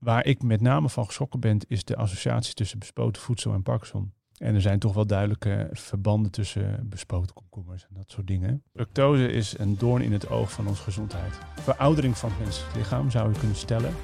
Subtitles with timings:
[0.00, 4.12] waar ik met name van geschrokken ben, is de associatie tussen bespoten voedsel en Parkinson.
[4.36, 8.62] En er zijn toch wel duidelijke verbanden tussen bespoten komkommers en dat soort dingen.
[8.74, 11.38] Fructose is een doorn in het oog van onze gezondheid.
[11.54, 13.94] Veroudering van het menselijk lichaam zou je kunnen stellen,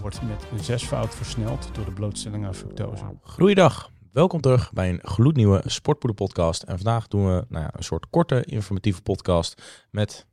[0.00, 3.04] wordt met een zesvoud versneld door de blootstelling aan fructose.
[3.20, 6.62] Goeiedag, welkom terug bij een gloednieuwe Sportpoeder podcast.
[6.62, 10.26] En vandaag doen we nou ja, een soort korte informatieve podcast met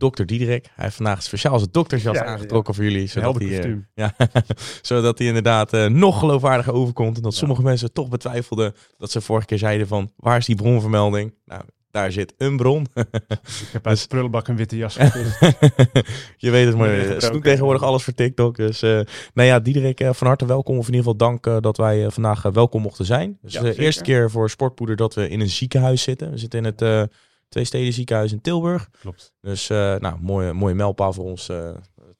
[0.00, 0.64] dokter Diederik.
[0.74, 3.06] Hij heeft vandaag speciaal zijn doktersjas Ja, ja, aangetrokken voor jullie.
[3.06, 4.14] Zodat hij, eh, ja,
[4.82, 7.16] zodat hij inderdaad eh, nog geloofwaardiger overkomt.
[7.16, 10.56] En dat sommige mensen toch betwijfelden dat ze vorige keer zeiden van waar is die
[10.56, 11.34] bronvermelding?
[11.44, 12.86] Nou, daar zit een bron.
[12.94, 14.94] Ik heb uit de prullenbak een witte jas.
[16.36, 16.90] Je weet het maar.
[16.90, 18.56] Ja, Ze doen tegenwoordig alles voor TikTok.
[18.56, 19.00] Dus eh
[19.34, 20.78] nou ja, Diederik, eh, van harte welkom.
[20.78, 23.38] Of in ieder geval dank eh, dat wij eh, vandaag eh, welkom mochten zijn.
[23.42, 26.30] Dus Ja, de eerste keer voor Sportpoeder dat we in een ziekenhuis zitten.
[26.30, 27.02] We zitten in het eh
[27.50, 28.88] Twee Steden ziekenhuis in Tilburg.
[29.00, 29.32] Klopt.
[29.40, 31.48] Dus eh, nou, mooie, mooie mijlpaal voor ons.
[31.48, 31.70] eh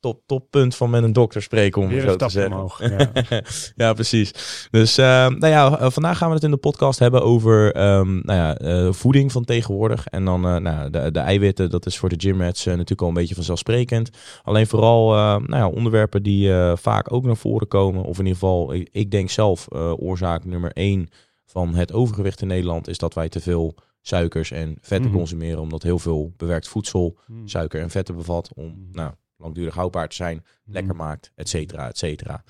[0.00, 2.52] top, toppunt van met een dokter spreken, om Weer zo te zeggen.
[2.52, 2.80] omhoog.
[2.90, 3.42] Ja.
[3.76, 4.32] ja, precies.
[4.70, 8.56] Dus eh, nou ja, vandaag gaan we het in de podcast hebben over ehm, nou
[8.58, 10.06] ja, voeding van tegenwoordig.
[10.06, 13.34] En dan nou, de, de eiwitten, dat is voor de gymrats natuurlijk al een beetje
[13.34, 14.10] vanzelfsprekend.
[14.42, 15.08] Alleen vooral
[15.38, 18.02] nou ja, onderwerpen die vaak ook naar voren komen.
[18.04, 21.08] Of in ieder geval, ik, ik denk zelf, oorzaak nummer één
[21.46, 25.18] van het overgewicht in Nederland is dat wij te veel suikers en vetten Mhm.
[25.18, 25.60] consumeren.
[25.60, 27.48] Omdat heel veel bewerkt voedsel Hmm.
[27.48, 28.76] suiker en vetten bevat om Mhm.
[28.92, 30.72] nou, langdurig houdbaar te zijn, Hmm.
[30.72, 32.42] lekker maakt, et cetera, et cetera.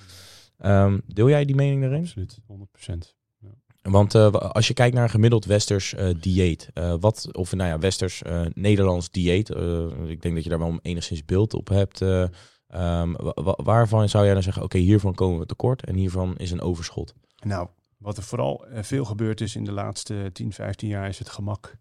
[0.59, 2.01] Ehm, deel jij die mening daarin?
[2.01, 3.19] Absoluut, 100%.
[3.83, 7.69] Want eh, als je kijkt naar een gemiddeld westers eh, dieet, eh, wat, of nou
[7.69, 11.69] ja, westers eh, Nederlands dieet, eh, ik denk dat je daar wel enigszins beeld op
[11.69, 12.01] hebt.
[12.01, 12.23] eh,
[12.67, 16.37] ehm, wa- wa- waarvan zou jij dan zeggen, oké, hiervan komen we tekort en hiervan
[16.37, 17.14] is een overschot?
[17.45, 17.69] Nou,
[18.01, 21.29] wat er vooral eh, veel gebeurd is in de laatste 10, 15 jaar is het
[21.29, 21.77] gemak.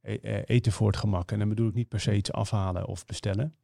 [0.00, 1.32] E- eh, eten voor het gemak.
[1.32, 3.56] En dan bedoel ik niet per se iets afhalen of bestellen.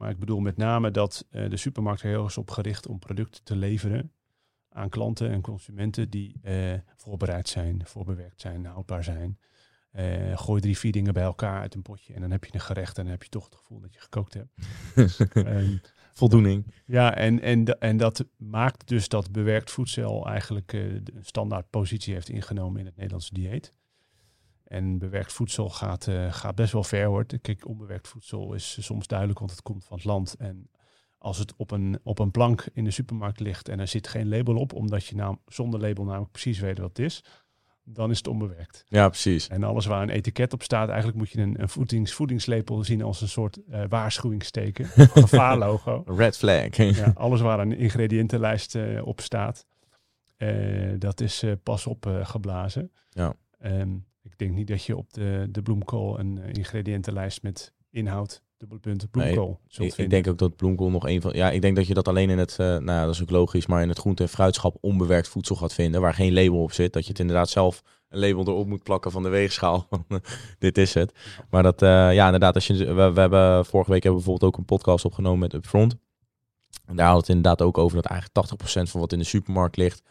[0.00, 2.86] Maar ik bedoel met name dat eh, de supermarkt er heel erg is op gericht
[2.86, 4.12] om producten te leveren
[4.68, 9.38] aan klanten en consumenten die eh, voorbereid zijn, voorbewerkt zijn, houdbaar zijn.
[9.90, 12.60] Eh, gooi drie, vier dingen bij elkaar uit een potje en dan heb je een
[12.60, 14.52] gerecht en dan heb je toch het gevoel dat je gekookt hebt.
[15.46, 15.76] Ehm,
[16.20, 16.74] Voldoening.
[16.86, 21.70] ja, en, en, en dat maakt dus dat bewerkt voedsel eigenlijk eh, de een standaard
[21.70, 23.72] positie heeft ingenomen in het Nederlandse dieet.
[24.64, 27.24] En bewerkt voedsel gaat, eh, gaat best wel ver hoor.
[27.24, 30.34] Kijk, onbewerkt voedsel is soms duidelijk, want het komt van het land.
[30.34, 30.70] En
[31.18, 34.28] als het op een, op een plank in de supermarkt ligt en er zit geen
[34.28, 37.24] label op, omdat je nou zonder label namelijk precies weet wat het is,
[37.92, 38.84] dan is het onbewerkt.
[38.88, 39.48] Ja, precies.
[39.48, 43.02] En alles waar een etiket op staat, eigenlijk moet je een, een voedings, voedingslepel zien
[43.02, 44.86] als een soort eh waarschuwingsteken,
[45.24, 46.02] gevaarlogo.
[46.06, 46.76] Red flag.
[47.00, 49.66] Ja, alles waar een ingrediëntenlijst eh, op staat,
[50.36, 52.92] eh, dat is pas op geblazen.
[53.10, 53.34] Ja.
[53.58, 58.80] Ehm, ik denk niet dat je op de, de bloemkool een ingrediëntenlijst met inhoud, dubbele
[58.80, 61.32] punt, bloemkool Ik, ik denk ook dat bloemkool nog een van.
[61.34, 62.50] Ja, ik denk dat je dat alleen in het.
[62.50, 65.56] eh, nou, ja, dat is ook logisch, maar in het groente- en fruitschap onbewerkt voedsel
[65.56, 66.00] gaat vinden.
[66.00, 66.92] Waar geen label op zit.
[66.92, 69.88] Dat je het inderdaad zelf een label erop moet plakken van de weegschaal.
[70.58, 71.12] Dit is het.
[71.50, 72.54] Maar dat, eh, ja, inderdaad.
[72.54, 75.52] Als je, we, we hebben vorige week hebben we bijvoorbeeld ook een podcast opgenomen met
[75.54, 75.96] Upfront.
[76.86, 79.24] En daar hadden we het inderdaad ook over dat eigenlijk 80% van wat in de
[79.24, 80.02] supermarkt ligt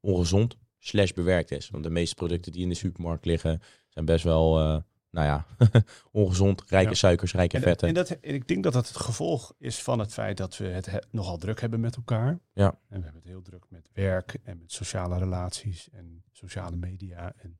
[0.00, 1.70] ongezond slash bewerkt is.
[1.70, 4.76] Want de meeste producten die in de supermarkt liggen zijn best wel, eh,
[5.16, 5.46] nou ja,
[6.12, 6.62] ongezond.
[6.66, 6.94] Rijke Ja.
[6.94, 7.88] suikers, rijke En, vetten.
[7.88, 10.86] en, dat, ik denk dat dat het gevolg is van het feit dat we het
[10.86, 12.38] he- nogal druk hebben met elkaar.
[12.52, 12.66] Ja.
[12.68, 17.32] En we hebben het heel druk met werk en met sociale relaties en sociale media.
[17.36, 17.58] En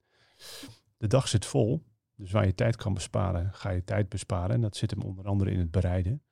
[0.97, 1.85] de dag zit vol.
[2.17, 4.55] Dus waar je tijd kan besparen, ga je tijd besparen.
[4.55, 6.23] En dat zit hem onder andere in het bereiden.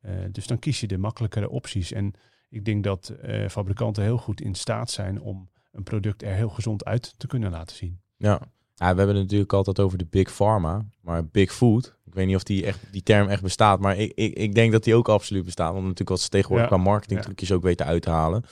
[0.00, 1.92] Eh, dus dan kies je de makkelijkere opties.
[1.92, 2.12] En
[2.48, 6.48] ik denk dat eh, fabrikanten heel goed in staat zijn om een product er heel
[6.48, 8.00] gezond uit te kunnen laten zien.
[8.16, 8.40] Ja.
[8.74, 11.96] Ja, we hebben het natuurlijk altijd over de big pharma, maar big food.
[12.06, 14.72] Ik weet niet of die, echt, die term echt bestaat, maar ik, ik, ik denk
[14.72, 15.66] dat die ook absoluut bestaat.
[15.72, 16.74] Want natuurlijk wat ze tegenwoordig Ja.
[16.74, 18.44] qua marketingtrucjes ook weten uit te halen.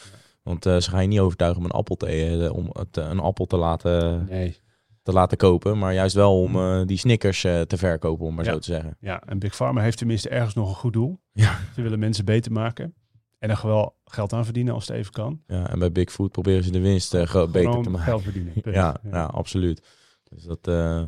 [0.43, 3.09] Want eh, ze gaan je niet overtuigen om een appel te, eh, om het, eh,
[3.09, 4.57] een appel te laten, Nee.
[5.03, 8.53] te laten kopen, maar juist wel om eh, die Snickers te verkopen, om maar Ja.
[8.53, 8.97] zo te zeggen.
[9.01, 11.21] Ja, en Big Pharma heeft tenminste ergens nog een goed doel.
[11.33, 11.59] Ja.
[11.75, 12.95] Ze willen mensen beter maken.
[13.39, 15.41] En er wel geld aan verdienen als het even kan.
[15.47, 17.99] Ja, en bij big food proberen ze de winst beter te maken.
[18.01, 18.53] geld verdienen.
[18.65, 19.25] Ja, ja.
[19.25, 19.83] absoluut.
[20.30, 21.03] Dus dat, eh,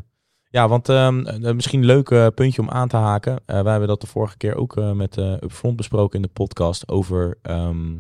[0.50, 3.40] ja, want ehm, eh, misschien een leuk eh, puntje om aan te haken.
[3.46, 6.32] Eh, wij hebben dat de vorige keer ook eh, met eh Upfront besproken in de
[6.32, 7.96] podcast over ehm,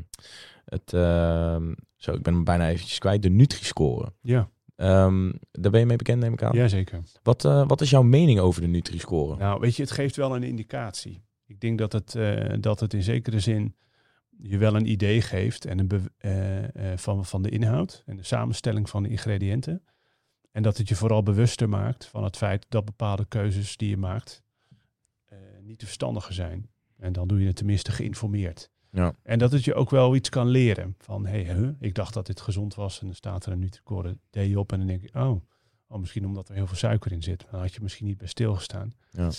[0.64, 4.12] het, ehm, zo, ik ben hem bijna eventjes kwijt, de Nutri-score.
[4.20, 6.56] Ja, daar ben je mee bekend, neem ik aan.
[6.56, 7.02] jazeker.
[7.22, 9.36] Wat, eh, wat is jouw mening over de Nutri-score?
[9.36, 11.22] Nou, weet je, het geeft wel een indicatie.
[11.46, 13.74] Ik denk dat het, eh, dat het in zekere zin
[14.38, 18.24] je wel een idee geeft en een eh, eh, van, van de inhoud en de
[18.24, 19.82] samenstelling van de ingrediënten.
[20.52, 23.96] En dat het je vooral bewuster maakt van het feit dat bepaalde keuzes die je
[23.96, 24.42] maakt
[25.24, 26.70] eh, niet de verstandige zijn.
[26.96, 28.70] En dan doe je het tenminste geïnformeerd.
[28.90, 29.14] Ja.
[29.22, 30.94] En dat het je ook wel iets kan leren.
[30.98, 33.00] Van, hé, hey, huh, ik dacht dat dit gezond was.
[33.00, 34.72] En dan staat er een Nutri-Score D op.
[34.72, 35.42] En dan denk ik, oh,
[35.86, 37.46] oh, misschien omdat er heel veel suiker in zit.
[37.50, 38.94] Dan had je misschien niet bij stilgestaan.
[39.10, 39.30] Ja.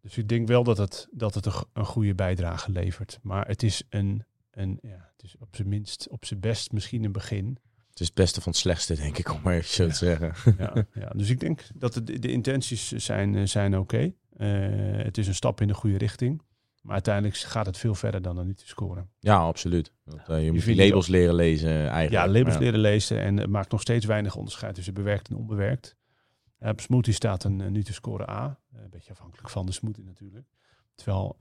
[0.00, 3.18] Dus ik denk wel dat het, dat het een, een goede bijdrage levert.
[3.22, 7.04] Maar het is een, een ja, het is op zijn minst, op zijn best misschien
[7.04, 7.58] een begin.
[8.00, 10.54] Het is het beste van het slechtste, denk ik, om maar even zo te zeggen.
[10.58, 11.08] Ja, ja.
[11.16, 14.12] Dus ik denk dat de, de intenties zijn, eh, zijn oké.
[14.36, 14.48] Eh,
[14.96, 16.42] het is een stap in de goede richting.
[16.82, 19.10] Maar uiteindelijk gaat het veel verder dan er niet te scoren.
[19.18, 19.92] Ja, absoluut.
[20.04, 22.10] Want, eh, je moet die labels leren lezen eigenlijk.
[22.10, 25.96] Ja, labels leren lezen en het maakt nog steeds weinig onderscheid tussen bewerkt en onbewerkt.
[26.58, 28.60] Op smoothie staat een, een Nutri-score A.
[28.72, 30.46] Eh, een beetje afhankelijk van de smoothie natuurlijk.
[30.94, 31.36] Terwijl,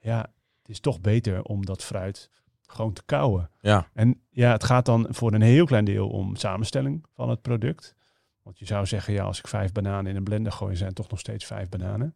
[0.00, 2.30] ja, het is toch beter om dat fruit
[2.66, 3.50] gewoon te kauwen.
[3.60, 7.42] Ja, En ja, het gaat dan voor een heel klein deel om samenstelling van het
[7.42, 7.94] product.
[8.42, 10.96] Want je zou zeggen, ja, als ik vijf bananen in een blender gooi, zijn het
[10.96, 12.14] toch nog steeds vijf bananen.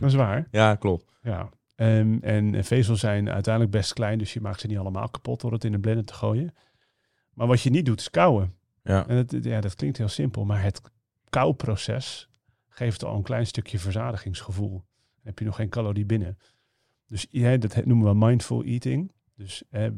[0.00, 0.48] Dat is waar.
[0.50, 1.12] ja klopt.
[1.22, 1.48] Ja.
[1.74, 5.52] Ehm, en vezels zijn uiteindelijk best klein, dus je maakt ze niet allemaal kapot door
[5.52, 6.54] het in een blender te gooien.
[7.32, 8.54] Maar wat je niet doet, is kouwen.
[8.82, 9.06] Ja.
[9.06, 10.80] En het, ja, dat klinkt heel simpel, maar het
[11.28, 12.28] kouwproces
[12.68, 14.70] geeft al een klein stukje verzadigingsgevoel.
[14.70, 16.38] Dan heb je nog geen calorie binnen.
[17.06, 19.12] Dus ja, dat noemen we mindful eating.
[19.34, 19.88] Dus eh,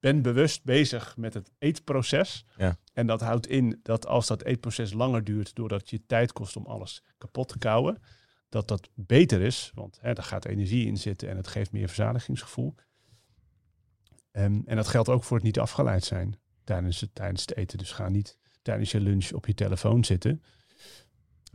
[0.00, 2.44] ben bewust bezig met het eetproces.
[2.56, 2.78] Ja.
[2.92, 6.66] En dat houdt in dat als dat eetproces langer duurt, doordat je tijd kost om
[6.66, 8.02] alles kapot te kouwen,
[8.48, 9.70] dat dat beter is.
[9.74, 12.74] Want hè, daar gaat energie in zitten en het geeft meer verzadigingsgevoel.
[14.30, 17.78] Ehm, en dat geldt ook voor het niet afgeleid zijn tijdens het, tijdens het eten.
[17.78, 20.42] Dus ga niet tijdens je lunch op je telefoon zitten.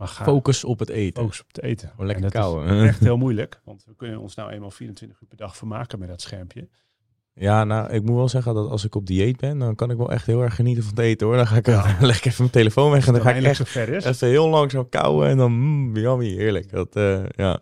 [0.00, 1.22] Maar ga Focus op het eten.
[1.22, 1.88] focus op het eten.
[1.88, 2.86] Gewoon lekker En dat is kauwen.
[2.88, 3.60] echt heel moeilijk.
[3.64, 6.68] Want we kunnen ons nou eenmaal 24 uur per dag vermaken met dat schermpje.
[7.34, 9.96] Ja, nou, ik moet wel zeggen dat als ik op dieet ben, dan kan ik
[9.96, 11.36] wel echt heel erg genieten van het eten hoor.
[11.36, 11.96] Dan ga ik Ja.
[12.00, 14.04] leg ik even mijn telefoon weg en dan ga ik echt zo ver is.
[14.04, 16.70] even heel langzaam kauwen en dan mm, yummy, heerlijk.
[16.70, 17.60] Dat, eh, ja.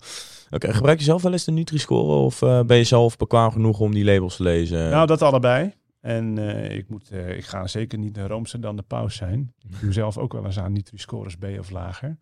[0.50, 3.80] Oké, gebruik je zelf wel eens de Nutri-score of eh, ben je zelf bekwaam genoeg
[3.80, 4.90] om die labels te lezen?
[4.90, 5.72] Nou, dat allebei.
[6.00, 9.54] En eh, ik, moet, eh, ik ga zeker niet de roomser dan de paus zijn.
[9.68, 12.18] Ik doe zelf ook wel eens aan Nutri-scores B of lager.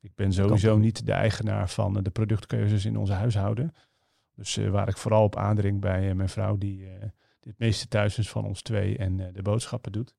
[0.00, 3.74] Ik ben sowieso niet de eigenaar van eh, de productkeuzes in onze huishouden.
[4.34, 6.86] Dus waar ik vooral op aandring bij mijn vrouw, die
[7.40, 10.14] het meeste thuis is van ons twee en de boodschappen doet,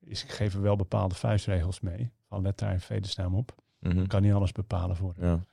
[0.00, 2.10] is ik geef er wel bepaalde vuistregels mee.
[2.28, 3.54] Van let daar in vredesnaam op.
[3.78, 3.98] Mhm.
[3.98, 5.14] Ik kan niet alles bepalen voor.
[5.20, 5.44] ja.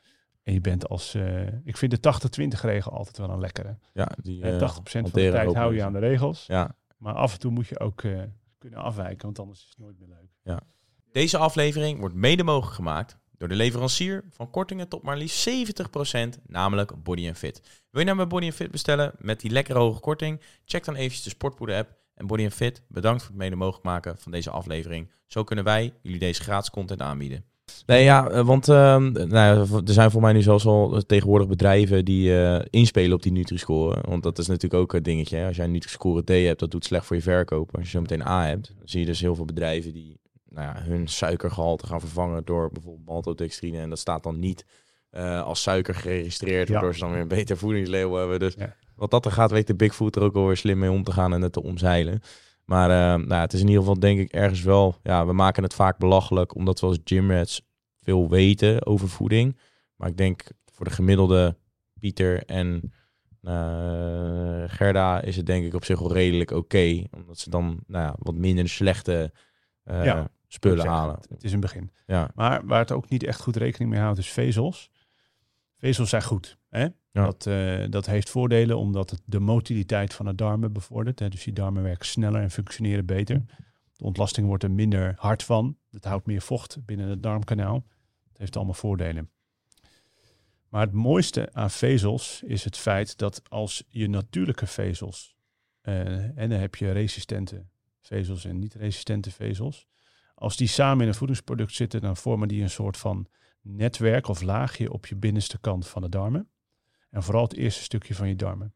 [0.43, 3.77] En je bent als, eh, ik vind de 80-20 regel altijd wel een lekkere.
[3.93, 6.45] ja, die Eh, eh, 80% van de tijd hou je aan de regels.
[6.45, 8.21] Ja, Maar af en toe moet je ook eh,
[8.57, 10.59] kunnen afwijken, want anders is het nooit meer leuk.
[11.11, 16.39] Deze aflevering wordt mede mogelijk gemaakt door de leverancier van kortingen tot maar liefst 70%,
[16.47, 17.61] namelijk Body Fit.
[17.89, 20.41] Wil je nou bij Body Fit bestellen met die lekkere hoge korting?
[20.65, 21.95] Check dan eventjes de Sportpoeder app.
[22.13, 25.11] En Body Fit, bedankt voor het mede mogelijk maken van deze aflevering.
[25.27, 27.45] Zo kunnen wij jullie deze gratis content aanbieden.
[27.85, 32.05] Nee, ja, eh, want ehm, nou er zijn voor mij nu zelfs al tegenwoordig bedrijven
[32.05, 34.01] die eh, inspelen op die Nutri-score.
[34.07, 35.37] Want dat is natuurlijk ook een dingetje.
[35.37, 35.47] Hè?
[35.47, 37.75] Als jij een Nutri-score D hebt, dat doet slecht voor je verkoop.
[37.75, 40.67] Als je zo meteen A hebt, dan zie je dus heel veel bedrijven die nou
[40.67, 43.79] ja, hun suikergehalte gaan vervangen door bijvoorbeeld maltodextrine.
[43.79, 44.65] En dat staat dan niet
[45.09, 46.73] eh, als suiker geregistreerd, Ja.
[46.73, 48.39] waardoor ze dan weer een beter voedingslabel hebben.
[48.39, 48.75] Dus Ja.
[48.95, 51.33] wat dat er gaat, weet de Bigfoot er ook alweer slim mee om te gaan
[51.33, 52.21] en het te omzeilen.
[52.65, 55.63] Maar eh, nou, het is in ieder geval denk ik ergens wel, ja, we maken
[55.63, 57.61] het vaak belachelijk, omdat we als gymrats
[58.01, 59.57] veel weten over voeding.
[59.95, 61.57] Maar ik denk voor de gemiddelde
[61.99, 62.93] Pieter en
[63.41, 67.03] eh, Gerda is het denk ik op zich wel redelijk oké.
[67.11, 69.33] omdat ze dan nou ja, wat minder slechte
[69.83, 71.15] eh, Ja, spullen halen.
[71.15, 71.91] Het, het is een begin.
[72.05, 74.89] Ja, Maar waar het ook niet echt goed rekening mee houdt, is vezels.
[75.75, 76.57] Vezels zijn goed.
[76.73, 76.87] Hè?
[77.11, 81.19] Dat, eh, dat heeft voordelen omdat het de motiliteit van de darmen bevordert.
[81.19, 81.29] Hè?
[81.29, 83.43] Dus die darmen werken sneller en functioneren beter.
[83.93, 85.77] De ontlasting wordt er minder hard van.
[85.91, 87.85] Het houdt meer vocht binnen het darmkanaal.
[88.27, 89.29] Het heeft allemaal voordelen.
[90.69, 95.35] Maar het mooiste aan vezels is het feit dat als je natuurlijke vezels,
[95.81, 97.65] eh, en dan heb je resistente
[98.01, 99.87] vezels en niet-resistente vezels,
[100.35, 103.27] als die samen in een voedingsproduct zitten, dan vormen die een soort van
[103.61, 106.47] netwerk of laagje op je binnenste kant van de darmen.
[107.13, 108.73] En vooral het eerste stukje van je darmen.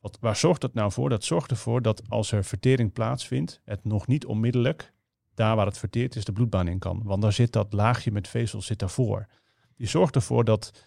[0.00, 1.08] Wat, waar zorgt dat nou voor?
[1.08, 4.92] Dat zorgt ervoor dat als er vertering plaatsvindt, het nog niet onmiddellijk,
[5.34, 7.02] daar waar het verteerd is, de bloedbaan in kan.
[7.04, 9.26] Want daar zit dat laagje met vezels zit daarvoor.
[9.76, 10.86] Die zorgt ervoor dat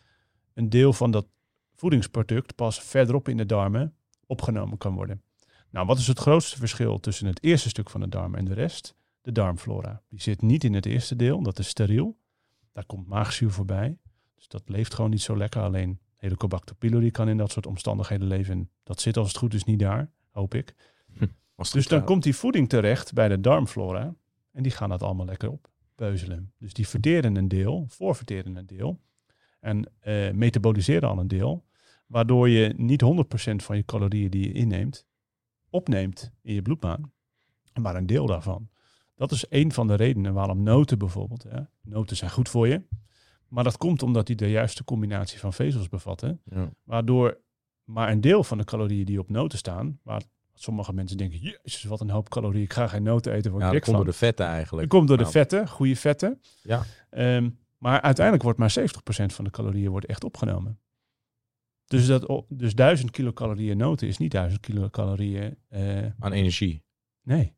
[0.53, 1.27] een deel van dat
[1.75, 5.21] voedingsproduct pas verderop in de darmen opgenomen kan worden.
[5.69, 8.53] Nou, wat is het grootste verschil tussen het eerste stuk van de darm en de
[8.53, 8.95] rest?
[9.21, 10.01] De darmflora.
[10.09, 12.17] Die zit niet in het eerste deel, dat is steriel.
[12.71, 13.97] Daar komt maagzuur voorbij.
[14.35, 15.61] Dus dat leeft gewoon niet zo lekker.
[15.61, 18.53] Alleen Helicobacter pylori kan in dat soort omstandigheden leven.
[18.53, 20.75] En dat zit als het goed is niet daar, hoop ik.
[21.55, 22.07] Het Dus dan gaat.
[22.07, 24.15] komt die voeding terecht bij de darmflora.
[24.51, 26.53] En die gaan dat allemaal lekker oppeuzelen.
[26.57, 28.99] Dus die verteren een deel, voorverteren een deel.
[29.59, 31.65] En eh, metaboliseren al een deel.
[32.07, 35.05] Waardoor je niet 100% van je calorieën die je inneemt,
[35.69, 37.11] opneemt in je bloedbaan,
[37.81, 38.69] maar een deel daarvan.
[39.15, 41.43] Dat is een van de redenen waarom noten bijvoorbeeld.
[41.43, 41.59] Hè.
[41.81, 42.81] Noten zijn goed voor je.
[43.51, 46.41] Maar dat komt omdat die de juiste combinatie van vezels bevatten.
[46.45, 46.69] Ja.
[46.83, 47.37] Waardoor
[47.83, 50.21] maar een deel van de calorieën die op noten staan, waar
[50.53, 53.69] sommige mensen denken, jezus, wat een hoop calorieën, ik ga geen noten eten, word Ja,
[53.69, 54.05] ik dat komt van.
[54.05, 54.89] door de vetten Dat eigenlijk.
[54.89, 55.35] komt door de Nou.
[55.35, 56.41] vetten, goede vetten.
[56.63, 56.83] Ja.
[57.09, 60.79] Ehm, maar uiteindelijk wordt maar 70% van de calorieën wordt echt opgenomen.
[61.85, 65.57] Dus, dat, dus 1000 kilocalorieën noten is niet 1000 kilocalorieën.
[65.69, 66.83] eh Aan energie.
[67.21, 67.53] nee.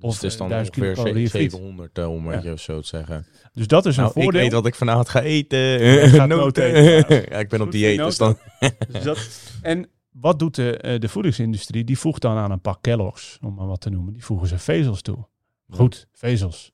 [0.00, 1.50] Dus Of, het is dan eh, 1000 ongeveer kilocalorieën friet.
[1.50, 2.40] 700 eh, om een Ja.
[2.40, 3.26] beetje zo te zeggen.
[3.52, 4.40] Dus dat is een Nou, ik voordeel.
[4.40, 5.58] weet wat ik vanavond ga eten.
[6.18, 6.28] Noten.
[6.28, 7.22] noten eten, ja.
[7.30, 8.38] ja, ik ben op Goed dieet, dus dan...
[8.92, 9.28] Dus dat,
[9.62, 11.84] en wat doet de, eh, de voedingsindustrie?
[11.84, 14.58] Die voegt dan aan een pak Kellogg's, om maar wat te noemen, die voegen ze
[14.58, 15.26] vezels toe.
[15.70, 16.72] Goed, vezels.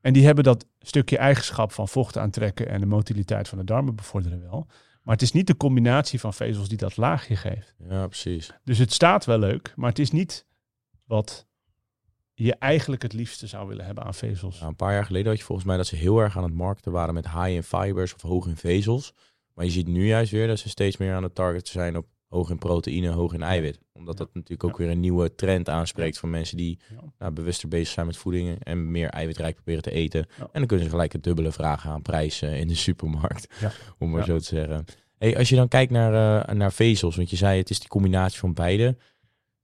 [0.00, 3.94] En die hebben dat stukje eigenschap van vocht aantrekken en de motiliteit van de darmen
[3.94, 4.66] bevorderen wel.
[5.02, 7.74] Maar het is niet de combinatie van vezels die dat laagje geeft.
[7.88, 8.50] Ja, precies.
[8.64, 10.46] Dus het staat wel leuk, maar het is niet
[11.04, 11.46] wat
[12.44, 14.56] je eigenlijk het liefste zou willen hebben aan vezels.
[14.58, 16.54] Nou, een paar jaar geleden had je volgens mij dat ze heel erg aan het
[16.54, 19.12] markten waren met high in fibers of hoog in vezels.
[19.54, 22.06] Maar je ziet nu juist weer dat ze steeds meer aan het targeten zijn op
[22.28, 23.78] hoog in proteïne, hoog in eiwit.
[23.92, 24.84] Omdat dat natuurlijk ook Ja.
[24.84, 26.78] weer een nieuwe trend aanspreekt van mensen die
[27.18, 30.26] nou, bewuster bezig zijn met voeding en meer eiwitrijk proberen te eten.
[30.38, 33.46] En dan kunnen ze gelijk het dubbele vragen aan prijzen in de supermarkt,
[33.98, 34.84] om maar zo te zeggen.
[35.18, 37.88] Hey, als je dan kijkt naar, eh, naar vezels, want je zei het is die
[37.88, 38.96] combinatie van beide.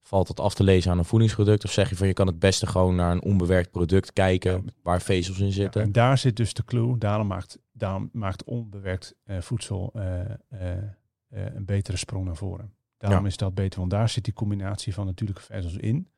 [0.07, 1.65] Valt dat af te lezen aan een voedingsproduct?
[1.65, 4.73] Of zeg je van je kan het beste gewoon naar een onbewerkt product kijken Ja.
[4.83, 5.83] waar vezels in Ja, zitten?
[5.83, 6.99] en daar zit dus de clue.
[6.99, 10.83] Daarom maakt, daarom maakt onbewerkt eh, voedsel eh, eh,
[11.29, 12.75] een betere sprong naar voren.
[12.97, 13.27] Daarom Ja.
[13.27, 16.09] is dat beter, want daar zit die combinatie van natuurlijke vezels in.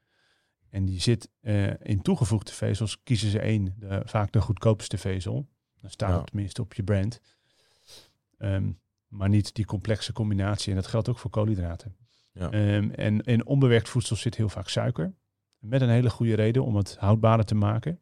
[0.70, 1.28] En die zit
[1.82, 5.48] in toegevoegde vezels, kiezen ze één, de, vaak de goedkoopste vezel.
[5.80, 7.20] Dan staat het tenminste op je brand.
[8.38, 8.70] Ehm,
[9.08, 10.70] maar niet die complexe combinatie.
[10.70, 11.96] En dat geldt ook voor koolhydraten.
[12.32, 12.50] Ja.
[12.50, 15.14] Ehm, en in onbewerkt voedsel zit heel vaak suiker.
[15.58, 18.00] Met een hele goede reden om het houdbaarder te maken.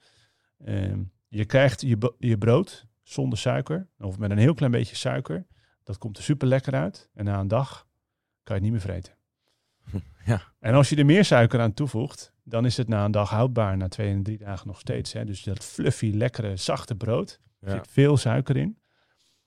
[0.64, 5.47] Ehm, je krijgt je, je brood zonder suiker, of met een heel klein beetje suiker.
[5.85, 7.11] Dat komt er super lekker uit.
[7.14, 7.87] En na een dag
[8.42, 9.14] kan je het niet meer vreten.
[10.25, 10.42] Ja.
[10.59, 13.76] En als je er meer suiker aan toevoegt, dan is het na een dag houdbaar,
[13.76, 15.12] na twee en drie dagen nog steeds.
[15.12, 15.25] Hè.
[15.25, 17.40] Dus dat fluffy, lekkere, zachte brood.
[17.61, 17.75] Er Ja.
[17.76, 18.78] zit veel suiker in.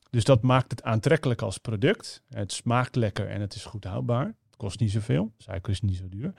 [0.09, 2.23] Dus dat maakt het aantrekkelijk als product.
[2.29, 4.35] Het smaakt lekker en het is goed houdbaar.
[4.59, 5.33] Kost niet zoveel.
[5.37, 6.33] Suiker is niet zo duur.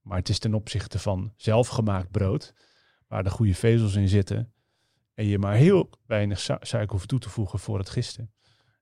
[0.00, 2.54] Maar het is ten opzichte van zelfgemaakt brood,
[3.06, 4.52] waar de goede vezels in zitten.
[5.14, 8.30] En je maar heel weinig su- suiker hoeft toe te voegen voor het gisten.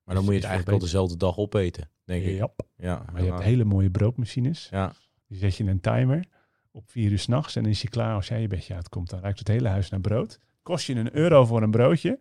[0.03, 2.37] Maar dan moet je het eigenlijk al dezelfde dag opeten, denk ik.
[2.37, 4.67] Ja, Ja, maar je hebt hele mooie broodmachines.
[4.71, 4.93] ja.
[5.27, 6.25] Die zet je in een timer
[6.71, 9.09] op vier uur s'nachts en dan is je klaar als jij je bedje uitkomt.
[9.09, 10.39] Dan ruikt het hele huis naar brood.
[10.61, 12.19] Kost je een euro voor een broodje.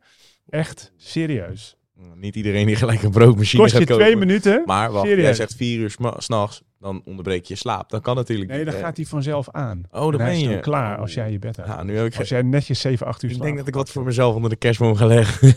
[0.48, 1.76] Echt serieus.
[2.14, 4.62] Niet iedereen die gelijk een broodmachine Kost je gaat twee minuten.
[4.66, 7.90] Maar wacht, jij zegt vier uur s'nachts, dan onderbreek je je slaap.
[7.90, 8.80] Dat kan natuurlijk Nee, dan hè.
[8.80, 9.82] gaat hij vanzelf aan.
[9.90, 10.60] Oh, hij ben dan je.
[10.60, 11.68] klaar als jij je bed uit.
[11.68, 12.18] Ja, nu heb ik...
[12.18, 13.46] Als jij netjes 7, 8 uur Ik slaapt.
[13.46, 15.54] denk dat ik wat voor mezelf onder de kerstboom ga leggen.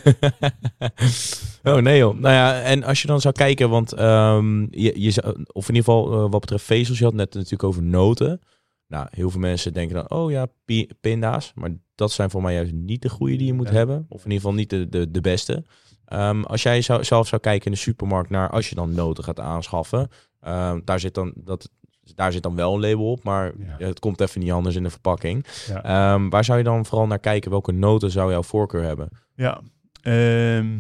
[1.64, 2.20] oh nee joh.
[2.20, 5.76] Nou ja, en als je dan zou kijken, want ehm, je, je zou, of in
[5.76, 8.42] ieder geval eh, wat betreft vezels, je had net natuurlijk over noten.
[8.88, 11.52] Nou, heel veel mensen denken dan, oh ja, pi- pinda's.
[11.56, 14.06] Maar dat zijn voor mij juist niet de goede die je moet hebben.
[14.10, 15.66] Of in ieder geval niet de, de, de beste.
[16.08, 19.24] Ehm, als jij zou, zelf zou kijken in de supermarkt naar als je dan noten
[19.24, 20.10] gaat aanschaffen.
[20.40, 21.70] ehm, daar, zit dan, dat,
[22.16, 23.76] daar zit dan wel een label op, maar Ja.
[23.88, 25.46] het komt even niet anders in de verpakking.
[25.68, 25.84] Ja.
[26.14, 27.52] Ehm, waar zou je dan vooral naar kijken?
[27.52, 29.10] Welke noten zou jouw voorkeur hebben?
[29.36, 29.62] Ja.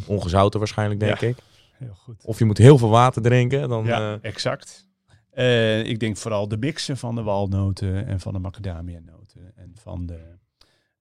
[0.08, 1.28] Ongezouten waarschijnlijk, denk Ja.
[1.28, 1.38] ik.
[1.78, 2.26] heel goed.
[2.26, 3.70] Of je moet heel veel water drinken.
[3.70, 4.88] Dan, ja, eh, exact.
[5.32, 9.52] Eh, ik denk vooral de mixen van de walnoten en van de macadamia-noten.
[9.56, 10.20] En van de,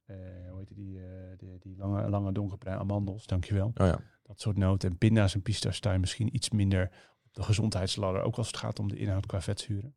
[0.07, 0.17] eh,
[0.51, 0.99] hoe heet die,
[1.37, 3.71] die, die lange, lange donkerbruine amandels, dankjewel.
[3.77, 3.99] oh ja.
[4.37, 4.91] Dat soort noten.
[4.91, 6.91] En pinda's en pista's staan misschien iets minder
[7.27, 8.23] op de gezondheidsladder.
[8.23, 9.95] Ook als het gaat om de inhoud qua vetzuren.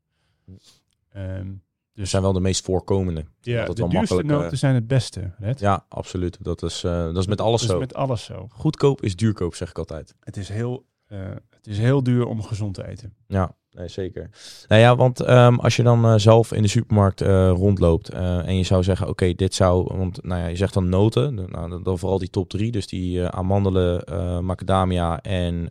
[1.10, 1.54] Ehm,
[1.94, 3.26] Dus zijn wel de meest voorkomende.
[3.42, 5.34] ja, altijd de wel duurste makkelijk, eh, noten zijn het beste.
[5.38, 5.60] Red.
[5.60, 6.38] Ja, absoluut.
[6.44, 7.80] Dat is, eh, dat is met alles Dat is zo.
[7.80, 8.48] met alles zo.
[8.52, 10.16] Goedkoop is duurkoop, zeg ik altijd.
[10.20, 13.14] Het is heel, eh, het is heel duur om gezond te eten.
[13.28, 14.30] Ja, nee, zeker.
[14.68, 18.48] Nou ja, want ehm, als je dan eh, zelf in de supermarkt eh, rondloopt eh,
[18.48, 21.50] en je zou zeggen, oké, dit zou, want nou ja, je zegt dan noten, dan-
[21.52, 24.04] nou, dan, vooral die top drie, dus die amandelen,
[24.46, 25.68] macadamia en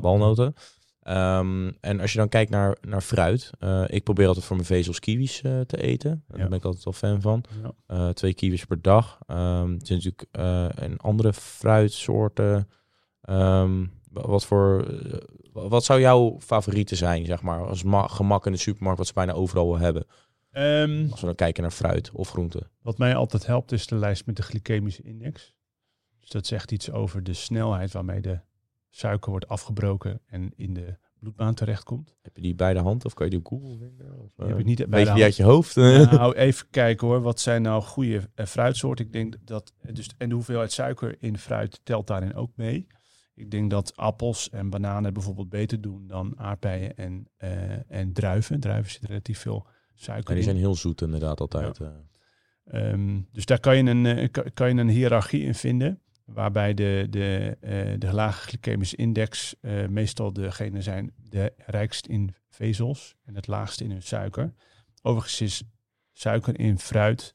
[0.00, 0.54] walnoten.
[1.02, 3.50] Ehm, en als je dan kijkt naar, naar fruit,
[3.86, 6.24] ik probeer altijd voor mijn vezels kiwis te eten.
[6.28, 6.48] Daar Ja.
[6.48, 7.44] ben ik altijd wel fan van.
[7.88, 8.12] Ja.
[8.12, 9.18] Twee kiwis per dag.
[9.26, 9.38] Ehm
[9.72, 12.68] er zijn natuurlijk eh en andere fruitsoorten.
[13.20, 14.84] Wa- wat voor,
[15.52, 19.12] wat zou jouw favoriete zijn, zeg maar, als ma- gemak in de supermarkt, wat ze
[19.12, 20.06] bijna overal wel hebben?
[20.50, 22.70] Ehm, Als we dan kijken naar fruit of groenten.
[22.82, 25.54] Wat mij altijd helpt is de lijst met de glycemische index.
[26.20, 28.40] Dus dat zegt iets over de snelheid waarmee de
[28.90, 32.14] suiker wordt afgebroken en in de bloedbaan terechtkomt.
[32.22, 34.18] Heb je die bij de hand of kan je die op Google vinden?
[34.20, 35.22] Of, Die heb eh, ik niet bij de hand.
[35.22, 35.76] uit je hoofd?
[36.10, 37.20] Nou, even kijken hoor.
[37.22, 39.04] Wat zijn nou goede eh, fruitsoorten?
[39.04, 42.86] Ik denk dat, dus, en de hoeveelheid suiker in fruit telt daarin ook mee.
[43.40, 48.60] Ik denk dat appels en bananen bijvoorbeeld beter doen dan aardbeien en, eh, en druiven.
[48.60, 50.50] Druiven zit relatief veel suiker Ja, die in.
[50.50, 51.78] zijn heel zoet inderdaad altijd.
[51.80, 51.88] eh.
[52.64, 56.00] Ehm, dus daar kan je, een, eh, kan- je een hiërarchie in vinden.
[56.24, 57.56] Waarbij de, de,
[57.98, 59.54] de lage glycemische index
[59.88, 64.54] meestal degene zijn de rijkst in vezels en het laagste in hun suiker.
[65.02, 65.62] Overigens is
[66.12, 67.32] suiker in fruit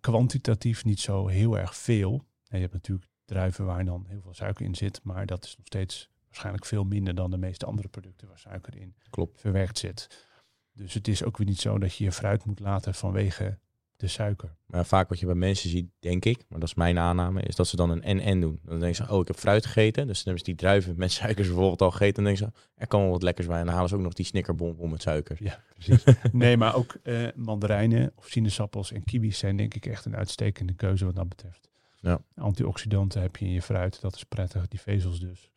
[0.00, 2.24] kwantitatief niet zo heel erg veel.
[2.48, 5.56] En je hebt natuurlijk druiven waar dan heel veel suiker in zit, maar dat is
[5.56, 9.40] nog steeds waarschijnlijk veel minder dan de meeste andere producten waar suiker in Klopt.
[9.40, 10.26] verwerkt zit.
[10.72, 13.58] Dus het is ook weer niet zo dat je je fruit moet laten vanwege
[13.96, 14.56] de suiker.
[14.66, 17.56] Maar vaak wat je bij mensen ziet, denk ik, maar dat is mijn aanname, is
[17.56, 18.60] dat ze dan een en-en doen.
[18.64, 20.06] Dan denken ze, oh, ik heb fruit gegeten.
[20.06, 22.14] Dus dan hebben ze die druiven met suikers bijvoorbeeld al gegeten.
[22.14, 23.58] Dan denken ze, er kan wel wat lekkers bij.
[23.58, 25.36] En dan halen ze ook nog die snickerbonbon met suiker.
[25.40, 26.04] Ja, precies.
[26.32, 30.72] nee, maar ook eh, mandarijnen of sinaasappels en kiwis zijn denk ik echt een uitstekende
[30.72, 31.68] keuze wat dat betreft.
[32.04, 32.18] Ja.
[32.36, 35.50] Antioxidanten heb je in je fruit, dat is prettig, die vezels dus.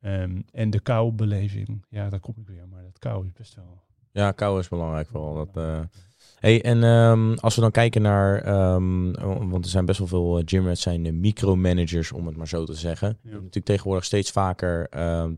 [0.00, 3.84] Ehm, en de koubeleving, ja, daar kom ik weer, maar dat kou is best wel...
[4.12, 5.34] Ja, kou is belangrijk vooral.
[5.34, 5.80] Dat, eh.
[6.38, 9.12] Hey, en ehm, als we dan kijken naar, ehm,
[9.48, 12.74] want er zijn best wel veel uh, gymrats zijn micromanagers, om het maar zo te
[12.74, 13.18] zeggen.
[13.22, 14.88] Natuurlijk tegenwoordig steeds vaker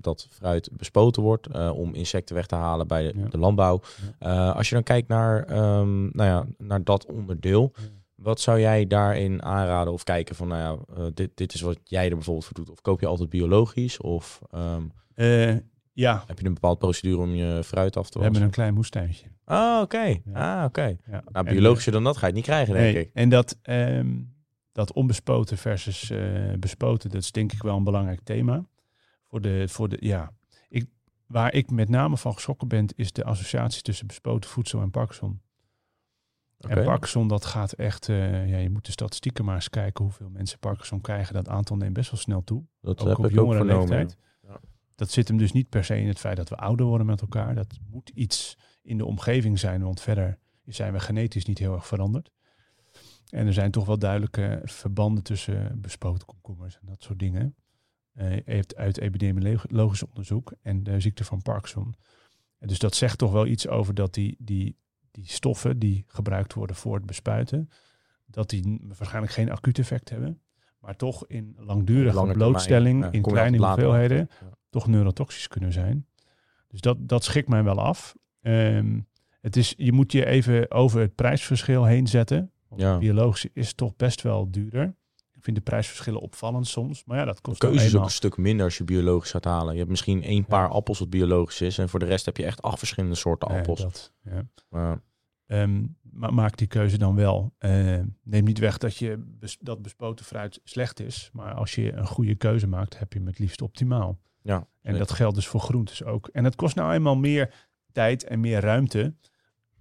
[0.01, 3.29] dat fruit bespoten wordt eh, om insecten weg te halen bij de, Ja.
[3.29, 3.81] de landbouw.
[4.19, 7.73] Eh, als je dan kijkt naar, nou ja, naar dat onderdeel,
[8.19, 11.79] wat zou jij daarin aanraden of kijken van, nou ja, eh, dit, dit is wat
[11.85, 12.71] jij er bijvoorbeeld voor doet?
[12.71, 14.01] Of koop je altijd biologisch?
[14.01, 14.83] Of ehm,
[15.15, 15.57] Eh,
[15.93, 18.43] ja, heb je een bepaalde procedure om je fruit af te we hebben wassen?
[18.45, 19.27] een klein moestuintje.
[19.45, 20.21] Ah, oké.
[20.25, 20.61] Ja.
[20.61, 20.83] Ah, oké.
[20.83, 20.97] Ja.
[21.07, 23.11] Nou, En, biologischer dan dat ga je het niet krijgen, denk Nee, ik.
[23.15, 24.17] En dat, ehm,
[24.73, 28.65] dat onbespoten versus eh, bespoten, dat is denk ik wel een belangrijk thema.
[29.29, 30.33] Voor de, voor de, ja.
[30.69, 30.87] ik,
[31.27, 35.41] waar ik met name van geschrokken ben, is de associatie tussen bespoten voedsel en Parkinson.
[36.59, 40.29] En Parkinson, dat gaat echt, eh, ja, je moet de statistieken maar eens kijken hoeveel
[40.31, 41.35] mensen Parkinson krijgen.
[41.35, 42.65] Dat aantal neemt best wel snel toe.
[42.81, 43.89] Dat ook heb op ik ook jongere vernomen.
[43.89, 44.17] leeftijd.
[44.43, 44.61] ja.
[44.95, 47.21] Dat zit hem dus niet per se in het feit dat we ouder worden met
[47.21, 47.55] elkaar.
[47.55, 51.87] Dat moet iets in de omgeving zijn, want verder zijn we genetisch niet heel erg
[51.87, 52.31] veranderd.
[53.29, 57.55] En er zijn toch wel duidelijke verbanden tussen bespoten komkommers en dat soort dingen.
[58.45, 61.95] Heeft uit epidemiologisch onderzoek en de ziekte van Parkinson.
[62.59, 64.77] En dus dat zegt toch wel iets over dat die, die,
[65.11, 67.71] die stoffen die gebruikt worden voor het bespuiten,
[68.27, 70.41] dat die waarschijnlijk geen acuut effect hebben,
[70.79, 74.29] maar toch in langdurige Lange termijn, blootstelling, ja, in kleine hoeveelheden.
[74.41, 74.57] Ja.
[74.71, 76.07] toch neurotoxisch kunnen zijn.
[76.69, 78.15] Dus dat, dat schikt mij wel af.
[78.41, 79.01] Ehm,
[79.41, 82.51] het is, je moet je even over het prijsverschil heen zetten.
[82.69, 82.99] Want Ja.
[82.99, 84.95] biologisch is toch best wel duurder.
[85.39, 87.05] Ik vind de prijsverschillen opvallend soms.
[87.05, 89.45] Maar ja, dat De kost keuze is ook een stuk minder als je biologisch gaat
[89.45, 89.73] halen.
[89.73, 91.79] Je hebt misschien één paar appels wat biologisch is.
[91.79, 93.81] En voor de rest heb je echt acht verschillende soorten appels.
[93.81, 94.43] dat, ja.
[94.69, 95.01] Maar,
[95.47, 97.55] Ehm, maar maak die keuze dan wel.
[97.59, 101.31] Ehm, neem niet weg dat, je bes- dat bespoten fruit slecht is.
[101.33, 104.19] Maar als je een goede keuze maakt, heb je hem het liefst optimaal.
[104.43, 104.99] ja, En zeker.
[104.99, 106.29] dat geldt dus voor groentes ook.
[106.33, 109.15] En het kost nou eenmaal meer tijd en meer ruimte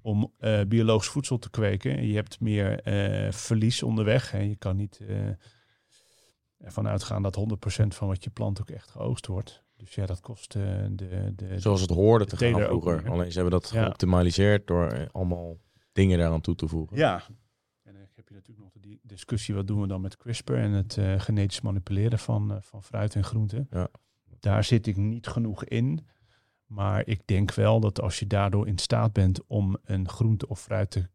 [0.08, 2.08] om eh, biologisch voedsel te kweken.
[2.08, 4.34] Je hebt meer eh, verlies onderweg.
[4.34, 5.17] En je kan niet eh,
[6.58, 7.38] ervan uitgaan dat
[7.84, 9.63] 100% van wat je plant ook echt geoogst wordt.
[9.78, 10.91] Dus ja, dat kost de,
[11.36, 13.10] de, Zoals het hoorde te de gaan ook vroeger.
[13.10, 13.84] Alleen ze hebben dat Ja.
[13.84, 15.58] geoptimaliseerd door allemaal
[15.91, 16.98] dingen daaraan toe te voegen.
[16.98, 17.24] Ja.
[17.84, 20.72] En dan heb je natuurlijk nog die discussie, wat doen we dan met CRISPR en
[20.72, 23.67] het genetisch manipuleren van, van fruit en groenten.
[23.72, 23.88] Ja.
[24.39, 26.08] Daar zit ik niet genoeg in.
[26.67, 30.62] Maar ik denk wel dat als je daardoor in staat bent om een groente of
[30.62, 31.10] fruit te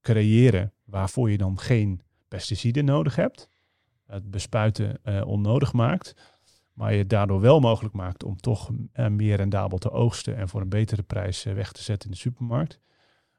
[0.00, 3.48] creëren waarvoor je dan geen pesticiden nodig hebt,
[4.06, 6.14] het bespuiten eh, onnodig maakt,
[6.72, 10.48] maar je het daardoor wel mogelijk maakt om toch eh, meer rendabel te oogsten en
[10.48, 12.80] voor een betere prijs eh, weg te zetten in de supermarkt,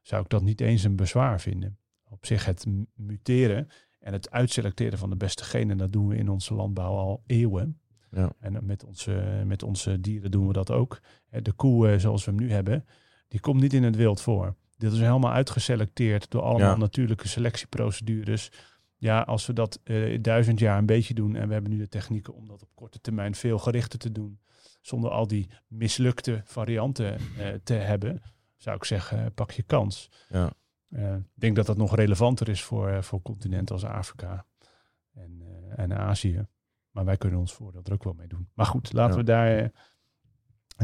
[0.02, 1.78] zou ik dat niet eens een bezwaar vinden.
[2.10, 3.68] Op zich het muteren
[4.00, 7.79] en het uitselecteren van de beste genen, dat doen we in onze landbouw al eeuwen.
[8.12, 8.32] Ja.
[8.40, 11.00] En met onze, met onze dieren doen we dat ook.
[11.42, 12.86] De koe eh, zoals we hem nu hebben,
[13.28, 14.56] die komt niet in het wild voor.
[14.78, 16.76] Dit is helemaal uitgeselecteerd door allemaal Ja.
[16.78, 18.52] natuurlijke selectieprocedures.
[18.98, 21.88] Ja, als we dat eh duizend jaar een beetje doen en we hebben nu de
[21.88, 24.40] technieken om dat op korte termijn veel gerichter te doen,
[24.82, 28.22] zonder al die mislukte varianten eh, te hebben,
[28.58, 30.10] zou ik zeggen, pak je kans.
[30.30, 30.54] Ja.
[30.92, 34.46] Ik denk dat dat nog relevanter is voor, voor continenten als Afrika
[35.14, 35.42] en,
[35.76, 36.46] en Azië.
[36.92, 38.50] Maar wij kunnen ons voordeel er ook wel mee doen.
[38.54, 39.20] Maar goed, laten Ja.
[39.20, 39.68] we daar eh,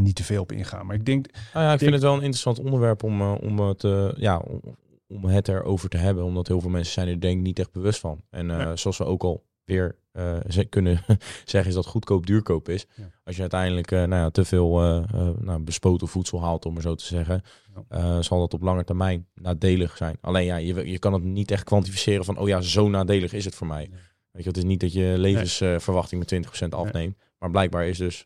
[0.03, 0.85] niet te veel op ingaan.
[0.85, 3.59] Maar ik denk, Nou ja, ik vind het wel een interessant onderwerp om, eh, om,
[3.59, 4.61] het, eh, ja, om,
[5.07, 6.23] om het erover te hebben.
[6.23, 8.21] Omdat heel veel mensen zijn er denk ik niet echt bewust van.
[8.29, 8.75] En eh, Ja.
[8.75, 10.99] zoals we ook al weer eh, ze kunnen
[11.45, 12.85] zeggen is dat goedkoop duurkoop is.
[12.95, 13.11] Ja.
[13.23, 16.73] Als je uiteindelijk eh, nou ja, te veel eh, eh, nou, bespoten voedsel haalt, om
[16.73, 17.41] maar zo te zeggen,
[17.87, 20.17] eh, zal dat op lange termijn nadelig zijn.
[20.21, 23.45] Alleen ja, je, je kan het niet echt kwantificeren van, oh ja, zo nadelig is
[23.45, 23.89] het voor mij.
[24.35, 27.17] Weet je, het is niet dat je levensverwachting met 20% afneemt.
[27.39, 28.25] Maar blijkbaar is dus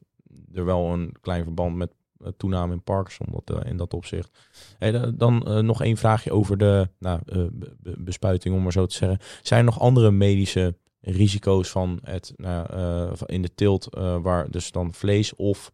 [0.53, 4.29] er wel een klein verband met eh, toename in Parkinson dat, eh, in dat opzicht.
[4.77, 8.71] Hey, da- dan eh, nog één vraagje over de nou, be- be- bespuiting, om maar
[8.71, 9.19] zo te zeggen.
[9.41, 13.87] Zijn er nog andere medische risico's van het nou, in de teelt,
[14.21, 15.71] waar dus dan vlees of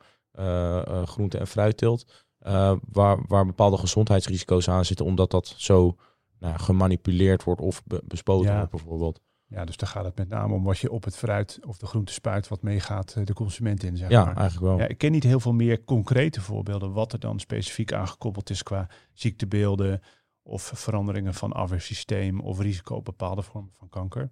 [1.06, 5.96] groente- en fruitteelt, eh, waar, waar bepaalde gezondheidsrisico's aan zitten, omdat dat zo
[6.40, 8.56] nou, gemanipuleerd wordt of be- bespoten Ja.
[8.58, 9.20] wordt bijvoorbeeld?
[9.48, 11.86] Ja, dus daar gaat het met name om wat je op het fruit of de
[11.86, 14.36] groente spuit wat meegaat eh, de consument in, zeg Ja, maar.
[14.38, 14.78] eigenlijk wel.
[14.80, 18.64] Ja, ik ken niet heel veel meer concrete voorbeelden wat er dan specifiek aangekoppeld is
[18.64, 20.02] qua ziektebeelden
[20.44, 24.32] of veranderingen van afweersysteem of risico op bepaalde vormen van kanker.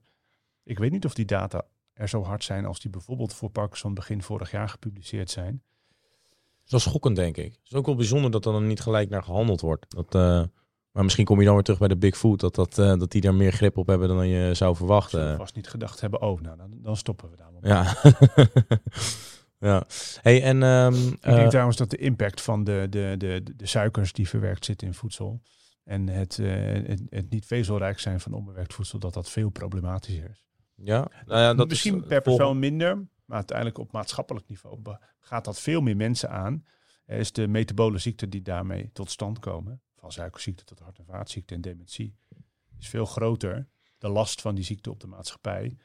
[0.64, 3.94] Ik weet niet of die data er zo hard zijn als die bijvoorbeeld voor Parkinson
[3.94, 5.64] begin vorig jaar gepubliceerd zijn.
[6.66, 7.52] Dat is schokkend, denk ik.
[7.54, 9.86] Het is ook wel bijzonder dat er dan niet gelijk naar gehandeld wordt.
[9.96, 10.44] Dat, eh,
[10.94, 13.12] maar misschien kom je dan weer terug bij de Big Food, dat, dat, eh, dat
[13.12, 15.38] die daar meer grip op hebben dan je zou verwachten.
[15.38, 17.52] vast niet gedacht hebben, oh, nou, dan, dan stoppen we daar.
[17.62, 17.96] Ja.
[19.70, 19.86] ja.
[20.22, 23.68] Hey, en ehm, Ik eh, denk trouwens dat de impact van de, de, de, de
[23.68, 25.42] suikers die verwerkt zitten in voedsel
[25.84, 26.52] en het, eh,
[26.88, 30.46] het, het niet vezelrijk zijn van onbewerkt voedsel, dat dat veel problematischer is.
[30.76, 34.80] ja, nou ja, dat Misschien is, per persoon minder, maar uiteindelijk op maatschappelijk niveau
[35.20, 36.66] gaat dat veel meer mensen aan.
[37.06, 41.06] Er is de metabole ziekten die daarmee tot stand komen, van suikerziekte tot hart- en
[41.06, 42.16] vaatziekte en dementie,
[42.80, 45.78] is veel groter, de last van die ziekte op de maatschappij,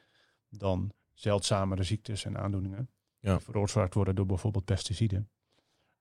[0.49, 2.89] dan zeldzamere ziektes en aandoeningen.
[3.19, 3.35] Ja.
[3.35, 5.29] Die veroorzaakt worden door bijvoorbeeld pesticiden.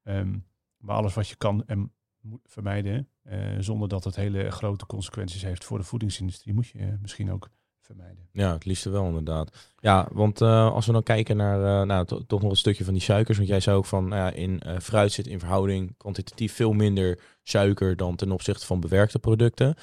[0.03, 0.39] Ehm,
[0.77, 5.43] maar alles wat je kan en moet vermijden, eh, zonder dat het hele grote consequenties
[5.43, 7.51] heeft voor de voedingsindustrie, moet je misschien ook
[7.89, 8.29] vermijden.
[8.33, 9.73] Ja, het liefste wel inderdaad.
[9.81, 12.85] Ja, want eh, als we dan kijken naar eh, nou, to- toch nog een stukje
[12.85, 13.37] van die suikers.
[13.37, 16.73] Want jij zei ook van nou ja, in eh, fruit zit in verhouding kwantitatief veel
[16.73, 19.75] minder suiker dan ten opzichte van bewerkte producten.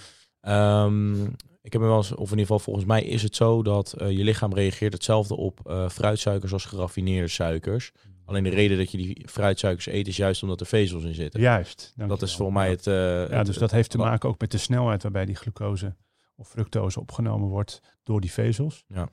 [0.41, 1.23] Ehm,
[1.61, 3.93] ik heb me wel eens, of in ieder geval volgens mij is het zo dat
[3.97, 5.59] je lichaam reageert hetzelfde op
[5.91, 7.91] fruitsuikers als geraffineerde suikers.
[8.25, 11.39] Alleen de reden dat je die fruitsuikers eet is juist omdat er vezels in zitten.
[11.39, 11.93] Juist.
[11.95, 12.85] dat is volgens mij het...
[13.31, 15.95] Ja, dus dat heeft te maken ook met de snelheid waarbij die glucose
[16.35, 18.85] of fructose opgenomen wordt door die vezels.
[18.87, 19.09] Ja.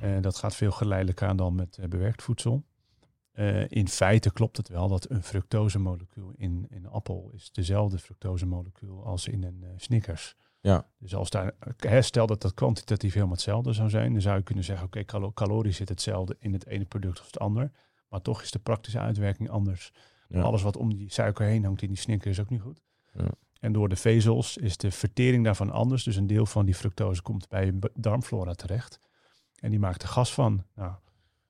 [0.00, 2.64] En dat gaat veel geleidelijker aan dan met eh, bewerkt voedsel.
[3.32, 7.98] Eh, in feite klopt het wel dat een fructosemolecuul in, in een appel is dezelfde
[7.98, 10.36] fructosemolecuul als in een eh, Snickers.
[10.60, 10.86] Ja.
[10.98, 14.42] Dus als daar, hè, stel dat dat kwantitatief helemaal hetzelfde zou zijn, dan zou je
[14.42, 17.70] kunnen zeggen, oké, calo calorisch zit hetzelfde in het ene product als het ander.
[18.08, 19.92] Maar toch is de praktische uitwerking anders.
[20.28, 20.40] Ja.
[20.40, 22.82] Alles wat om die suiker heen hangt in die Snickers is ook niet goed.
[23.12, 23.30] Ja.
[23.66, 26.04] En door de vezels is de vertering daarvan anders.
[26.04, 28.98] Dus een deel van die fructose komt bij je darmflora terecht.
[29.60, 30.64] En die maakt er gas van.
[30.74, 30.92] Nou,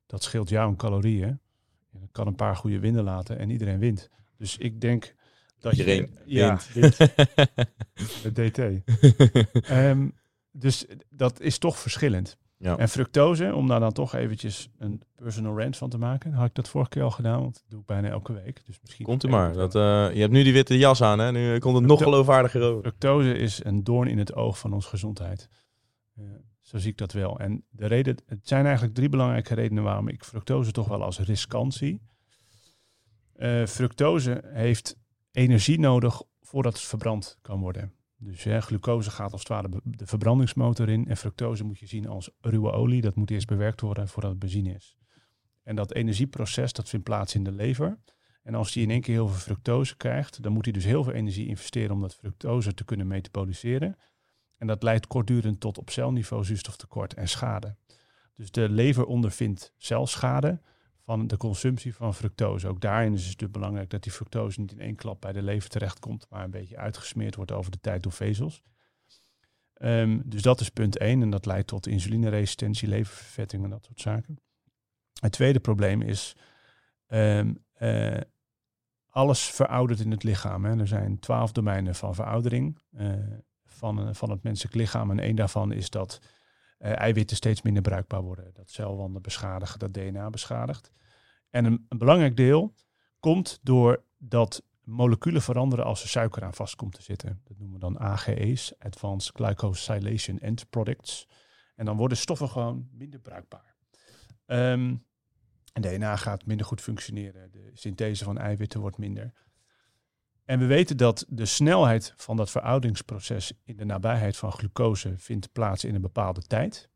[0.06, 1.28] dat scheelt jou een calorieën.
[1.92, 4.10] En dat kan een paar goede winden laten en iedereen wint.
[4.36, 5.14] Dus ik denk
[5.58, 6.34] dat Iedereen je...
[6.36, 6.96] Ja, wint.
[8.34, 8.58] DT.
[9.68, 10.08] Ehm,
[10.50, 12.38] dus dat is toch verschillend.
[12.58, 12.76] Ja.
[12.76, 16.32] En fructose, om daar dan toch eventjes een personal rant van te maken.
[16.32, 18.62] Had ik dat vorige keer al gedaan, want dat doe ik bijna elke week.
[18.66, 19.52] Dus misschien Komt u maar.
[19.52, 21.32] Dat, eh, je hebt nu die witte jas aan, hè?
[21.32, 22.80] Nu komt het nog geloofwaardiger over.
[22.80, 25.48] Fructose is een doorn in het oog van onze gezondheid.
[26.16, 26.24] Eh,
[26.60, 27.38] zo zie ik dat wel.
[27.38, 31.18] En de reden, het zijn eigenlijk drie belangrijke redenen waarom ik fructose toch wel als
[31.18, 32.00] riskant zie.
[33.32, 34.96] Eh, fructose heeft
[35.32, 37.95] energie nodig voordat het verbrand kan worden.
[38.18, 41.08] Dus hè, glucose gaat als het ware de verbrandingsmotor in.
[41.08, 43.00] En fructose moet je zien als ruwe olie.
[43.00, 44.96] Dat moet eerst bewerkt worden voordat het benzine is.
[45.62, 47.98] En dat energieproces dat vindt plaats in de lever.
[48.42, 51.04] En als die in één keer heel veel fructose krijgt, dan moet hij dus heel
[51.04, 53.96] veel energie investeren om dat fructose te kunnen metaboliseren.
[54.56, 57.76] En dat leidt kortdurend tot op celniveau zuurstoftekort en schade.
[58.34, 60.60] Dus de lever ondervindt celschade
[61.06, 62.68] van de consumptie van fructose.
[62.68, 65.42] Ook daarin is het natuurlijk belangrijk dat die fructose niet in één klap bij de
[65.42, 68.62] lever terechtkomt, maar een beetje uitgesmeerd wordt over de tijd door vezels.
[69.74, 74.00] Ehm, dus dat is punt 1 en dat leidt tot insulineresistentie, leververvetting en dat soort
[74.00, 74.40] zaken.
[75.20, 76.36] Het tweede probleem is,
[77.06, 78.20] ehm, eh,
[79.08, 80.64] alles veroudert in het lichaam.
[80.64, 80.78] Hè.
[80.78, 83.12] Er zijn twaalf domeinen van veroudering eh,
[83.64, 85.10] van, eh, van het menselijk lichaam.
[85.10, 86.20] En één daarvan is dat
[86.92, 88.50] eiwitten steeds minder bruikbaar worden.
[88.54, 90.90] Dat celwanden beschadigen, dat DNA beschadigt.
[91.50, 92.74] En een, een belangrijk deel
[93.20, 97.40] komt door dat moleculen veranderen als er suiker aan vast komt te zitten.
[97.44, 101.28] Dat noemen we dan AGE's, Advanced Glycosylation End Products.
[101.74, 103.74] En dan worden stoffen gewoon minder bruikbaar.
[104.46, 104.96] Ehm,
[105.72, 107.50] en DNA gaat minder goed functioneren.
[107.50, 109.32] De synthese van eiwitten wordt minder.
[110.46, 115.52] En we weten dat de snelheid van dat verouderingsproces in de nabijheid van glucose vindt
[115.52, 116.90] plaats in een bepaalde tijd.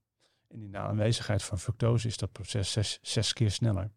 [0.49, 3.91] En in de aanwezigheid van fructose is dat proces zes, keer sneller.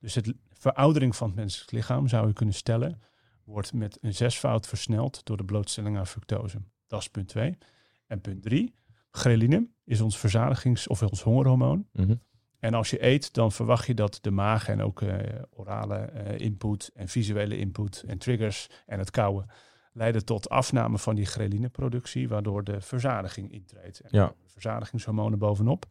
[0.00, 3.00] Dus de veroudering van het menselijk lichaam, zou je kunnen stellen,
[3.44, 6.58] wordt met een zesvoud versneld door de blootstelling aan fructose.
[6.86, 7.58] Dat is punt 2.
[8.06, 8.74] En punt 3,
[9.10, 11.88] ghreline is ons verzadigings- of ons hongerhormoon.
[11.92, 12.14] Mhm.
[12.64, 16.38] En als je eet, dan verwacht je dat de maag en ook eh, orale eh,
[16.38, 19.46] input en visuele input en triggers en het kauwen
[19.92, 24.00] leiden tot afname van die ghreline-productie, waardoor de verzadiging intreedt.
[24.00, 24.34] En Ja.
[24.46, 25.86] verzadigingshormonen bovenop.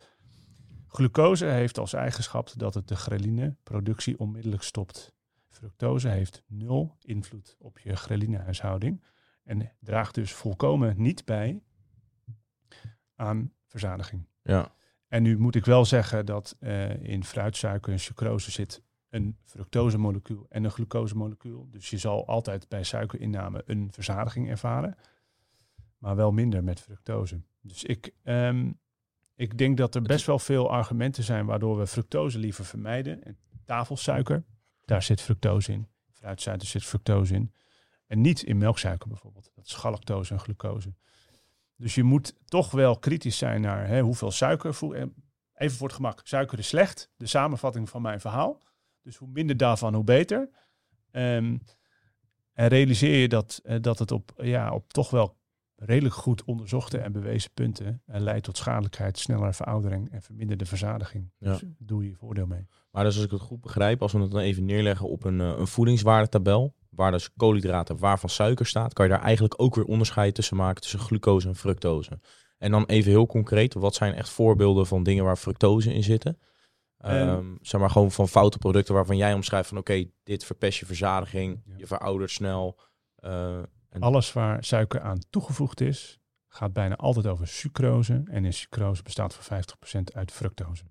[0.88, 5.14] Glucose heeft als eigenschap dat het de ghreline-productie onmiddellijk stopt.
[5.50, 9.04] Fructose heeft nul invloed op je ghreline-huishouding
[9.44, 11.62] en draagt dus volkomen niet bij
[13.16, 14.28] aan verzadiging.
[14.44, 14.72] Ja.
[15.14, 20.46] En nu moet ik wel zeggen dat eh, in fruitsuiker en sucrose zit een fructosemolecuul
[20.50, 21.68] en een glucosemolecuul.
[21.70, 24.98] Dus je zal altijd bij suikerinname een verzadiging ervaren,
[25.98, 27.42] maar wel minder met fructose.
[27.62, 28.72] Dus ik, ehm,
[29.36, 33.24] ik denk dat er best wel veel argumenten zijn waardoor we fructose liever vermijden.
[33.24, 34.44] En tafelsuiker,
[34.86, 35.88] daar zit fructose in.
[36.12, 37.54] Fruitsuiker zit fructose in.
[38.08, 39.52] En niet in melksuiker bijvoorbeeld.
[39.56, 40.94] Dat is galactose en glucose.
[41.76, 44.78] Dus je moet toch wel kritisch zijn naar hè, hoeveel suiker.
[44.94, 45.06] eh,
[45.54, 46.22] Even voor het gemak.
[46.24, 47.10] Suiker is slecht.
[47.18, 48.62] De samenvatting van mijn verhaal.
[49.02, 50.50] Dus hoe minder daarvan, hoe beter.
[51.12, 51.58] Ehm,
[52.54, 55.38] en realiseer je dat, eh, dat het op, ja, op toch wel
[55.76, 61.32] redelijk goed onderzochte en bewezen punten eh, leidt tot schadelijkheid, snellere veroudering en verminderde verzadiging.
[61.38, 61.52] Ja.
[61.52, 62.68] Dus doe je voordeel mee.
[62.92, 65.42] Maar dus als ik het goed begrijp, als we het dan even neerleggen op een,
[65.42, 69.86] eh, een voedingswaardetabel, waar dus koolhydraten, waarvan suiker staat, kan je daar eigenlijk ook weer
[69.86, 72.20] onderscheid tussen maken tussen glucose en fructose.
[72.58, 76.40] En dan even heel concreet, wat zijn echt voorbeelden van dingen waar fructose in zitten?
[76.98, 77.16] Ehm.
[77.28, 80.86] Ehm, zeg maar gewoon van foute producten waarvan jij omschrijft van oké, dit verpest je
[80.86, 81.74] verzadiging, Ja.
[81.78, 82.80] je veroudert snel.
[83.16, 83.58] eh,
[83.90, 88.22] en Alles waar suiker aan toegevoegd is, gaat bijna altijd over sucrose.
[88.26, 90.84] En in sucrose bestaat voor 50% uit fructose.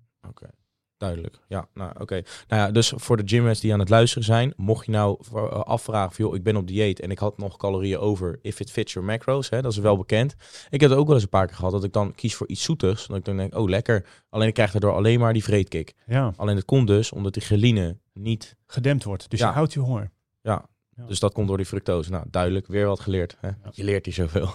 [1.03, 1.39] Duidelijk.
[1.47, 2.21] Ja, nou oké.
[2.47, 5.43] Nou ja, dus voor de gymrats die aan het luisteren zijn, mocht je nou eh,
[5.49, 8.71] afvragen van, joh, ik ben op dieet en ik had nog calorieën over, if it
[8.71, 10.35] fits your macros, hè, dat is wel bekend.
[10.69, 12.47] Ik heb het ook wel eens een paar keer gehad dat ik dan kies voor
[12.47, 15.43] iets zoetigs, dat ik dan denk, oh lekker, alleen ik krijg daardoor alleen maar die
[15.43, 15.93] vreedkick.
[16.05, 19.29] Ja, Alleen het komt dus omdat die geline niet, gedempt wordt.
[19.29, 19.47] Dus Ja.
[19.47, 20.11] je houdt je honger.
[20.41, 21.05] ja, Ja.
[21.05, 22.11] dus dat komt door die fructose.
[22.11, 23.37] Nou, duidelijk, weer wat geleerd.
[23.39, 23.47] Hè?
[23.47, 23.55] Ja.
[23.71, 24.49] Je leert hier zoveel.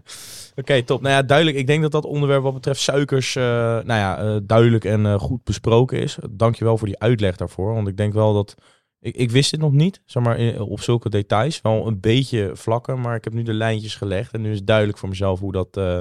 [0.60, 1.00] Oké, top.
[1.00, 1.56] Nou ja, duidelijk.
[1.56, 5.18] Ik denk dat dat onderwerp wat betreft suikers, eh, nou ja, eh, duidelijk en eh,
[5.18, 6.18] goed besproken is.
[6.30, 7.74] Dankjewel voor die uitleg daarvoor.
[7.74, 8.54] Want ik denk wel dat,
[9.00, 11.60] ik, ik wist dit nog niet, zeg maar, op zulke details.
[11.60, 14.32] Wel een beetje vlakken, maar ik heb nu de lijntjes gelegd.
[14.32, 16.00] En nu is het duidelijk voor mezelf hoe dat, eh,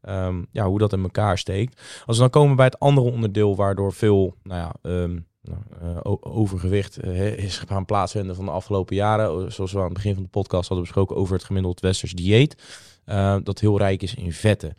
[0.00, 1.80] ehm, ja, hoe dat in elkaar steekt.
[2.06, 4.90] Als we dan komen bij het andere onderdeel waardoor veel, nou ja...
[4.90, 9.52] ehm, nou, eh, overgewicht eh, is gaan plaatsvinden van de afgelopen jaren.
[9.52, 12.62] Zoals we aan het begin van de podcast hadden besproken over het gemiddeld westers dieet.
[13.04, 14.76] eh, dat heel rijk is in vetten.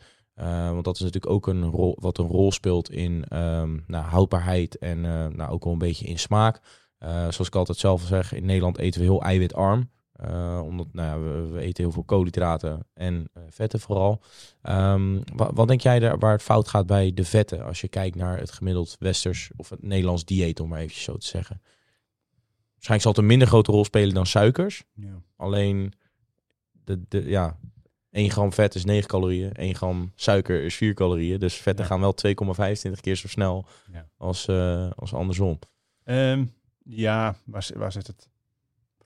[0.71, 4.77] Want dat is natuurlijk ook een rol wat een rol speelt in ehm, nou, houdbaarheid
[4.77, 5.01] en
[5.35, 6.59] nou, ook wel een beetje in smaak.
[6.99, 9.89] Zoals ik altijd zelf zeg, in Nederland eten we heel eiwitarm.
[10.21, 14.21] Eh, omdat nou ja, we, we eten heel veel koolhydraten en eh, vetten vooral.
[14.61, 17.87] Ehm, wa- wat denk jij daar waar het fout gaat bij de vetten als je
[17.87, 21.61] kijkt naar het gemiddeld westers of het Nederlands dieet, om maar even zo te zeggen?
[22.73, 24.83] Waarschijnlijk zal het een minder grote rol spelen dan suikers.
[24.93, 25.21] Ja.
[25.35, 25.93] Alleen,
[26.71, 27.57] de, de, ja,
[28.11, 31.39] 1 gram vet is 9 calorieën, 1 gram suiker is 4 calorieën.
[31.39, 31.91] Dus vetten Ja.
[31.91, 34.07] gaan wel 2,25 keer zo snel Ja.
[34.17, 35.59] als, eh, als andersom.
[36.03, 36.45] Ehm,
[36.83, 38.29] ja, waar, waar zit het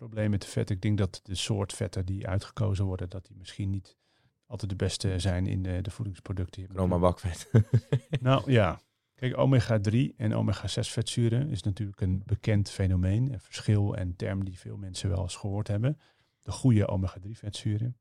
[0.06, 0.70] probleem met de vet?
[0.70, 3.98] Ik denk dat de soort vetten die uitgekozen worden, dat die misschien niet
[4.46, 6.68] altijd de beste zijn in de, de voedingsproducten.
[6.70, 7.50] Chroma bakvet.
[8.22, 8.80] Nou ja,
[9.16, 14.60] kijk, omega-3 en omega-6 vetzuren is natuurlijk een bekend fenomeen, een verschil en term die
[14.60, 16.00] veel mensen wel eens gehoord hebben.
[16.42, 17.98] De goede omega-3 vetzuren,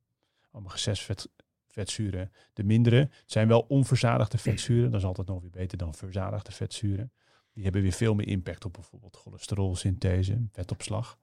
[0.50, 1.28] omega-6 vet,
[1.66, 2.96] vetzuren, de mindere.
[2.96, 7.12] Het zijn wel onverzadigde vetzuren, dat is altijd nog weer beter dan verzadigde vetzuren.
[7.52, 11.18] Die hebben weer veel meer impact op bijvoorbeeld cholesterolsynthese, vetopslag.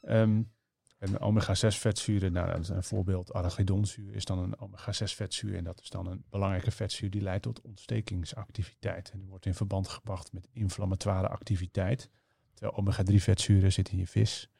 [0.00, 0.42] Ehm,
[0.98, 3.32] en omega-6 vetzuren, nou, dat is een voorbeeld.
[3.32, 5.56] Arachidonzuur is dan een omega-6 vetzuur.
[5.56, 9.10] En dat is dan een belangrijke vetzuur die leidt tot ontstekingsactiviteit.
[9.10, 12.10] En die wordt in verband gebracht met inflammatoire activiteit.
[12.54, 14.50] Terwijl omega-3 vetzuren zitten in je vis.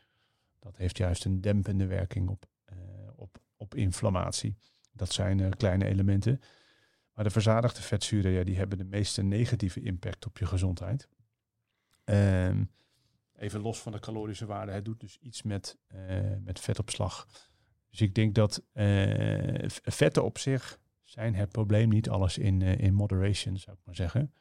[0.59, 2.77] Dat heeft juist een dempende werking op, eh,
[3.17, 4.57] op, op inflammatie.
[4.93, 6.41] Dat zijn eh, kleine elementen.
[7.15, 11.09] Maar de verzadigde vetzuren, ja, die hebben de meeste negatieve impact op je gezondheid.
[12.05, 12.65] Ehm,
[13.41, 15.99] even los van de calorische waarde, het doet dus iets met, eh,
[16.41, 17.27] met vetopslag.
[17.91, 22.79] Dus ik denk dat eh, vetten op zich zijn het probleem niet alles in, eh,
[22.79, 24.35] in moderation, zou ik maar zeggen.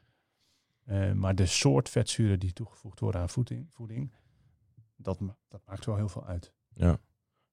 [1.14, 4.14] Maar de soort vetzuren die toegevoegd worden aan voeding, voeding
[4.96, 6.54] dat, ma- dat maakt wel heel veel uit.
[6.74, 7.00] Ja.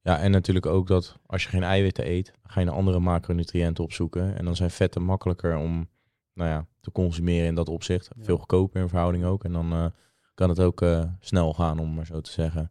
[0.01, 2.99] ja, en natuurlijk ook dat als je geen eiwitten eet, dan ga je naar andere
[2.99, 4.37] macronutriënten opzoeken.
[4.37, 5.89] En dan zijn vetten makkelijker om
[6.33, 8.09] nou ja, te consumeren in dat opzicht.
[8.19, 9.45] Veel goedkoper in verhouding ook.
[9.45, 9.93] En dan
[10.37, 12.71] kan het ook eh, snel gaan, om maar zo te zeggen.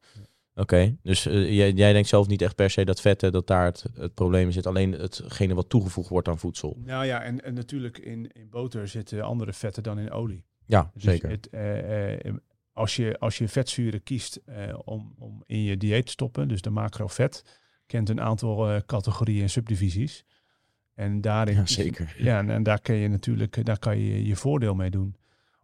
[0.56, 3.65] Oké, dus eh, jij, jij denkt zelf niet echt per se dat vetten, dat daar
[3.65, 4.67] het, het probleem zit.
[4.67, 6.78] Alleen hetgene wat toegevoegd wordt aan voedsel.
[6.86, 10.45] Nou ja, en, en natuurlijk in, in boter zitten andere vetten dan in olie.
[10.65, 11.30] Ja, Dus zeker.
[11.30, 12.34] Het, eh,
[12.71, 14.41] als, je, als je vetzuren kiest
[14.86, 19.49] om, om in je dieet te stoppen, dus de macrovet, kent een aantal categorieën en
[19.49, 20.25] subdivisies.
[20.93, 22.15] En daarin, Ja, zeker.
[22.17, 25.15] Ja, en, en daar kan je natuurlijk, daar kan je je voordeel mee doen.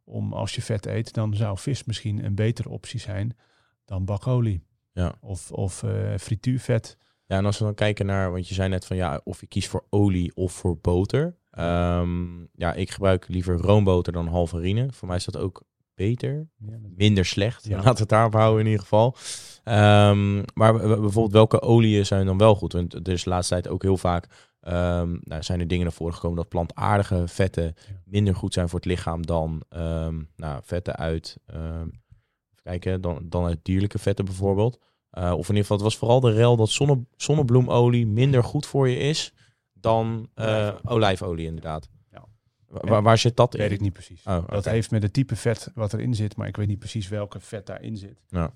[0.03, 3.37] Om als je vet eet, dan zou vis misschien een betere optie zijn
[3.85, 4.63] dan bakolie.
[4.93, 5.15] Ja.
[5.21, 6.97] Of, of eh, frituurvet.
[7.25, 9.47] Ja, en als we dan kijken naar, want je zei net van ja, of je
[9.47, 11.37] kiest voor olie of voor boter.
[11.51, 14.91] Ehm, ja, ik gebruik liever roomboter dan halvarine.
[14.91, 15.63] Voor mij is dat ook
[15.95, 16.49] beter.
[16.95, 17.65] Minder slecht.
[17.65, 17.75] Ja.
[17.75, 19.15] Laten we het daarop houden in ieder geval.
[19.63, 22.73] Ehm, maar bijvoorbeeld welke oliën zijn dan wel goed?
[22.73, 25.93] Want er is de laatste tijd ook heel vaak ehm, nou, zijn er dingen naar
[25.93, 27.73] voren gekomen dat plantaardige vetten
[28.05, 33.25] minder goed zijn voor het lichaam dan ehm, nou, vetten uit, ehm, even kijken, dan,
[33.29, 34.79] dan uit dierlijke vetten bijvoorbeeld.
[35.09, 38.65] Eh, of in ieder geval, het was vooral de rel dat zonne, zonnebloemolie minder goed
[38.65, 39.33] voor je is
[39.73, 40.89] dan eh, Olijfolie.
[40.89, 41.89] olijfolie inderdaad.
[42.11, 42.25] Ja.
[42.67, 43.59] Wa- Waar, waar zit dat in?
[43.61, 44.23] weet ik niet precies.
[44.25, 47.07] Oh, Dat heeft met het type vet wat erin zit, maar ik weet niet precies
[47.07, 48.21] welke vet daarin zit.
[48.27, 48.53] Ja.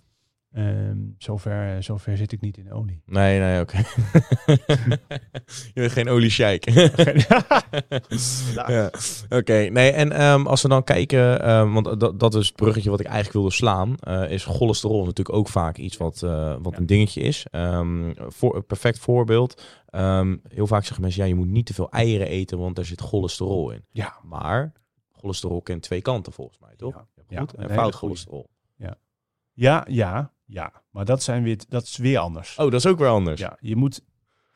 [0.55, 3.01] Ehm, zover, zover zit ik niet in olie.
[3.19, 3.77] Nee, nee, oké.
[5.73, 6.69] je bent geen olie sheik.
[8.67, 8.89] ja.
[9.29, 12.89] Oké, nee, en ehm, als we dan kijken, ehm, want dat, dat is het bruggetje
[12.89, 16.71] wat ik eigenlijk wilde slaan, eh, is cholesterol natuurlijk ook vaak iets wat, eh, wat
[16.73, 16.77] Ja.
[16.79, 17.45] een dingetje is.
[17.51, 21.73] Ehm, voor, een perfect voorbeeld, ehm, heel vaak zeggen mensen, ja, je moet niet te
[21.73, 23.85] veel eieren eten, want daar zit cholesterol in.
[23.91, 24.15] Ja.
[24.23, 24.71] Maar
[25.11, 26.93] cholesterol kent twee kanten volgens mij, toch?
[27.27, 27.39] Ja.
[27.39, 28.49] Goed Ja, en een fout cholesterol.
[28.75, 28.95] Ja,
[29.53, 30.33] ja, ja.
[30.89, 32.57] Maar dat, zijn weer, dat is weer anders.
[32.57, 33.39] Oh, dat is ook weer anders.
[33.41, 34.01] Ja, je moet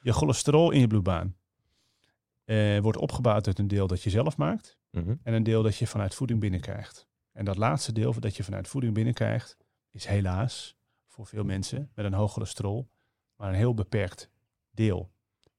[0.02, 1.38] je cholesterol in je bloedbaan
[2.43, 5.15] eh, wordt opgebouwd uit een deel dat je zelf maakt Mhm.
[5.23, 7.08] en een deel dat je vanuit voeding binnenkrijgt.
[7.32, 9.58] En dat laatste deel dat je vanuit voeding binnenkrijgt
[9.91, 12.89] is helaas voor veel mensen met een hoog cholesterol
[13.36, 14.30] maar een heel beperkt
[14.71, 15.12] deel,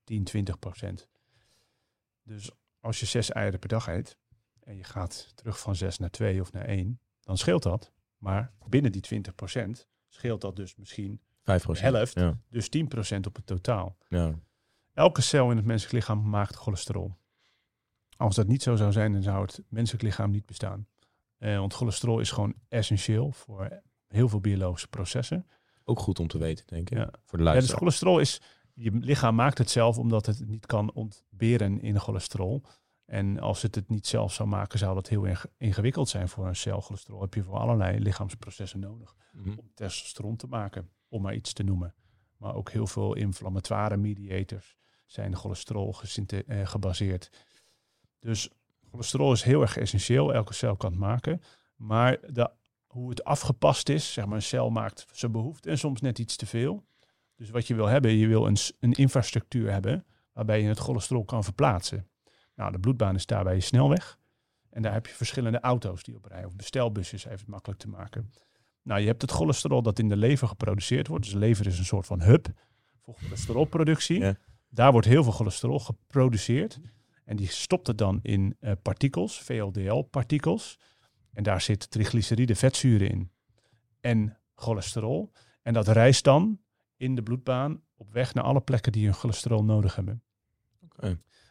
[0.05, 1.09] 10, 20 procent.
[2.23, 4.19] Dus als je zes eieren per dag eet
[4.61, 7.93] en je gaat terug van zes naar twee of naar één, dan scheelt dat.
[8.19, 11.23] Maar binnen die 20 procent scheelt dat dus misschien 5%.
[11.81, 13.97] helft, Ja, dus 10 procent op het totaal.
[14.09, 14.35] ja.
[14.95, 17.17] Elke cel in het menselijk lichaam maakt cholesterol.
[18.17, 20.87] Als dat niet zo zou zijn, dan zou het menselijk lichaam niet bestaan.
[21.39, 25.47] Eh, want cholesterol is gewoon essentieel voor heel veel biologische processen.
[25.85, 26.99] Ook goed om te weten, denk ik.
[26.99, 27.11] Ja.
[27.25, 28.41] Voor de Ja, dus cholesterol is,
[28.75, 32.63] je lichaam maakt het zelf omdat het niet kan ontberen in cholesterol.
[33.11, 36.57] En als het het niet zelf zou maken, zou dat heel ingewikkeld zijn voor een
[36.57, 36.81] cel.
[36.81, 39.59] Cholesterol heb je voor allerlei lichaamsprocessen nodig Mhm.
[39.59, 41.95] om testosteron te maken, om maar iets te noemen.
[42.37, 45.95] Maar ook heel veel inflammatoire mediators zijn cholesterol
[46.27, 47.31] eh, gebaseerd.
[48.19, 48.51] Dus
[48.91, 50.35] cholesterol is heel erg essentieel.
[50.35, 51.43] Elke cel kan het maken.
[51.77, 52.51] Maar de,
[52.87, 56.37] hoe het afgepast is, zeg maar een cel maakt zijn behoefte en soms net iets
[56.37, 56.85] te veel.
[57.37, 61.25] Dus wat je wil hebben, je wil een, een infrastructuur hebben waarbij je het cholesterol
[61.25, 62.10] kan verplaatsen.
[62.61, 64.19] Nou, de bloedbaan is daarbij je snelweg.
[64.71, 67.89] En daar heb je verschillende auto's die op rijden, of bestelbusjes, even het makkelijk te
[67.89, 68.33] maken.
[68.83, 71.25] Nou, je hebt het cholesterol dat in de lever geproduceerd wordt.
[71.25, 72.47] Dus de lever is een soort van hub
[73.01, 74.19] voor cholesterolproductie.
[74.19, 74.37] Ja.
[74.69, 76.81] Daar wordt heel veel cholesterol geproduceerd.
[77.25, 80.79] En die stopt het dan in eh, partikels, VLDL-partikels.
[81.33, 83.31] En daar zit triglyceride vetzuren in.
[84.01, 85.33] En cholesterol.
[85.63, 86.61] En dat reist dan
[86.97, 90.23] in de bloedbaan op weg naar alle plekken die hun cholesterol nodig hebben.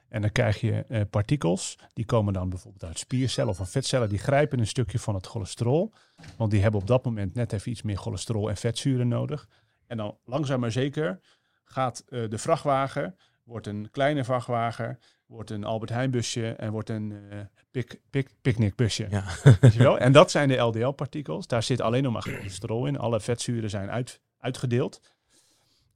[0.09, 4.09] En dan krijg je eh, partikels, die komen dan bijvoorbeeld uit spiercellen of van vetcellen,
[4.09, 5.93] die grijpen een stukje van het cholesterol.
[6.37, 9.47] Want die hebben op dat moment net even iets meer cholesterol en vetzuren nodig.
[9.87, 11.19] En dan langzaam maar zeker
[11.63, 16.89] gaat eh, de vrachtwagen, wordt een kleine vrachtwagen, wordt een Albert Heijn busje en wordt
[16.89, 17.39] een eh
[17.71, 19.07] pic, pic, picknickbusje.
[19.09, 19.23] Ja.
[19.61, 19.97] Weet je wel?
[19.97, 21.47] En dat zijn de LDL-partikels.
[21.47, 22.97] Daar zit alleen nog maar cholesterol in.
[22.97, 25.01] Alle vetzuren zijn uit, uitgedeeld.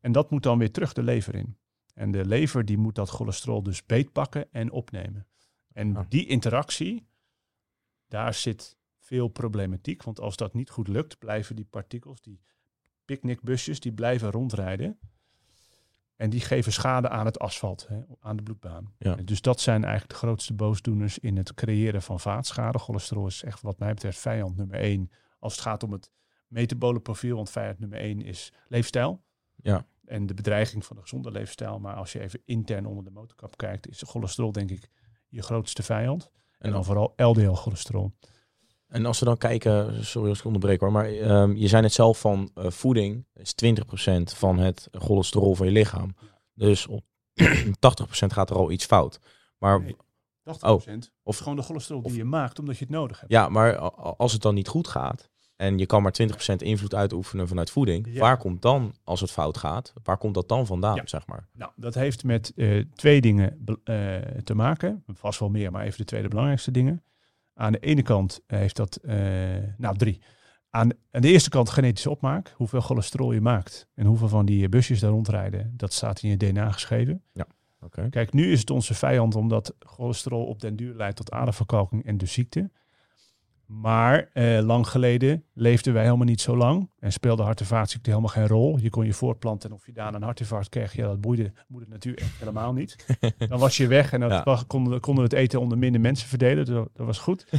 [0.01, 1.57] En dat moet dan weer terug de lever in.
[1.93, 5.27] En de lever die moet dat cholesterol dus beetpakken en opnemen.
[5.73, 6.05] En Ah.
[6.09, 7.07] die interactie,
[8.07, 10.03] daar zit veel problematiek.
[10.03, 12.41] Want als dat niet goed lukt, blijven die partikels, die
[13.05, 14.99] picknickbusjes, die blijven rondrijden.
[16.15, 18.93] En die geven schade aan het asfalt, hè, aan de bloedbaan.
[18.97, 19.15] Ja.
[19.15, 22.79] Dus dat zijn eigenlijk de grootste boosdoeners in het creëren van vaatschade.
[22.79, 25.11] Cholesterol is echt wat mij betreft vijand nummer één.
[25.39, 26.11] Als het gaat om het
[26.47, 29.23] metabole profiel, want vijand nummer één is leefstijl.
[29.55, 29.85] Ja.
[30.13, 31.79] En de bedreiging van de gezonde leefstijl.
[31.79, 34.89] Maar als je even intern onder de motorkap kijkt, is cholesterol denk ik
[35.27, 36.31] je grootste vijand.
[36.57, 38.11] En dan vooral LDL-cholesterol.
[38.87, 41.93] En als we dan kijken, sorry als ik onderbreek hoor, maar ehm, je zei net
[41.93, 46.15] zelf van eh, voeding is 20% van het cholesterol van je lichaam.
[46.53, 47.03] Dus op
[47.43, 47.45] 80%
[48.27, 49.19] gaat er al iets fout.
[49.57, 49.95] Maar Nee.
[49.95, 50.59] 80%.
[50.61, 53.31] Of- Of gewoon de cholesterol die of- je maakt omdat je het nodig hebt.
[53.31, 53.77] Ja, maar
[54.17, 55.31] als het dan niet goed gaat
[55.63, 58.19] en je kan maar 20% invloed uitoefenen vanuit voeding, Ja.
[58.19, 61.01] waar komt dan, als het fout gaat, waar komt dat dan vandaan, Ja.
[61.05, 61.47] zeg maar?
[61.53, 63.95] Nou, dat heeft met eh, twee dingen eh,
[64.43, 65.03] te maken.
[65.07, 67.03] Vast wel meer, maar even de twee de belangrijkste dingen.
[67.53, 69.15] Aan de ene kant heeft dat, eh,
[69.77, 70.21] nou drie.
[70.69, 72.53] Aan, aan de eerste kant genetische opmaak.
[72.55, 75.73] Hoeveel cholesterol je maakt en hoeveel van die busjes daar rondrijden.
[75.77, 77.23] Dat staat in je DNA geschreven.
[77.81, 78.09] Oké.
[78.09, 82.17] Kijk, nu is het onze vijand omdat cholesterol op den duur leidt tot aderverkalking en
[82.17, 82.71] dus ziekte.
[83.81, 88.27] Maar eh, lang geleden leefden wij helemaal niet zo lang en speelde hart- en helemaal
[88.27, 88.77] geen rol.
[88.77, 91.89] Je kon je voortplanten en of je daarna een hartinfarct kreeg, ja, dat boeide moeder
[91.89, 93.05] natuur echt helemaal niet.
[93.49, 94.63] Dan was je weg en dat Ja.
[94.67, 96.65] konden, konden we het eten onder minder mensen verdelen.
[96.65, 97.45] Dat, dat was goed.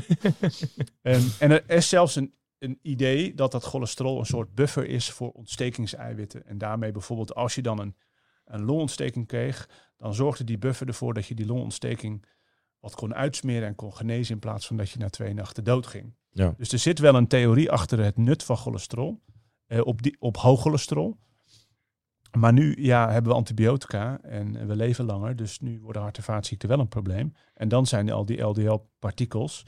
[1.03, 5.11] Ehm, en er is zelfs een, een idee dat dat cholesterol een soort buffer is
[5.11, 6.47] voor ontstekingseiwitten.
[6.47, 7.97] En daarmee bijvoorbeeld als je dan een,
[8.45, 12.25] een longontsteking kreeg, dan zorgde die buffer ervoor dat je die longontsteking
[12.85, 15.87] wat kon uitsmeren en kon genezen in plaats van dat je na twee nachten dood
[15.87, 16.15] ging.
[16.31, 16.55] Ja.
[16.57, 19.23] Dus er zit wel een theorie achter het nut van cholesterol,
[19.67, 21.17] eh, op, die, op hoog cholesterol.
[22.39, 26.23] Maar nu ja, hebben we antibiotica en we leven langer, dus nu worden hart- en
[26.23, 27.33] vaatziekten wel een probleem.
[27.55, 29.67] En dan zijn al die LDL-partikels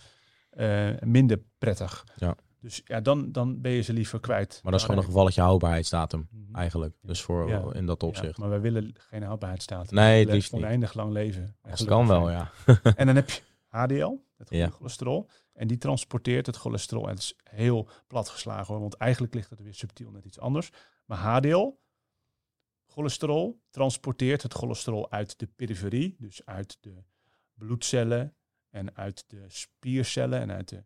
[0.51, 2.05] eh, minder prettig.
[2.17, 2.37] Ja.
[2.67, 4.61] Dus ja, dan, dan ben je ze liever kwijt.
[4.63, 6.55] Maar dat is gewoon een gevalletje houdbaarheidsdatum, Mhm.
[6.55, 6.97] eigenlijk.
[7.03, 7.73] Dus voor Ja.
[7.73, 8.39] in dat Ja, opzicht.
[8.39, 9.95] maar wij willen geen houdbaarheidsdatum.
[9.97, 10.63] Nee, het liefst niet.
[10.63, 11.43] oneindig lang leven.
[11.43, 12.51] En Als het gelukkig kan wel, ja.
[13.01, 14.69] En dan heb je HDL, het Ja.
[14.69, 15.29] cholesterol.
[15.53, 17.05] En die transporteert het cholesterol.
[17.05, 20.39] En het is heel plat geslagen hoor, want eigenlijk ligt het weer subtiel net iets
[20.39, 20.71] anders.
[21.05, 21.73] Maar HDL,
[22.87, 26.17] cholesterol, transporteert het cholesterol uit de periferie.
[26.19, 27.03] Dus uit de
[27.55, 28.37] bloedcellen
[28.71, 30.85] en uit de spiercellen en uit de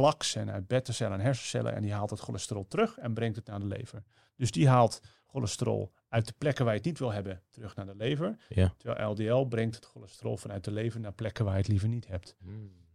[0.00, 1.74] plaks en uit betacellen en hersencellen.
[1.74, 4.02] En die haalt het cholesterol terug en brengt het naar de lever.
[4.36, 7.86] Dus die haalt cholesterol uit de plekken waar je het niet wil hebben terug naar
[7.86, 8.36] de lever.
[8.48, 8.74] Ja.
[8.76, 12.06] Terwijl LDL brengt het cholesterol vanuit de lever naar plekken waar je het liever niet
[12.06, 12.36] hebt.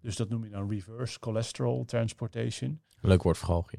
[0.02, 2.82] Dus dat noem je dan reverse cholesterol transportation.
[3.00, 3.78] Leuk woord voor galgje.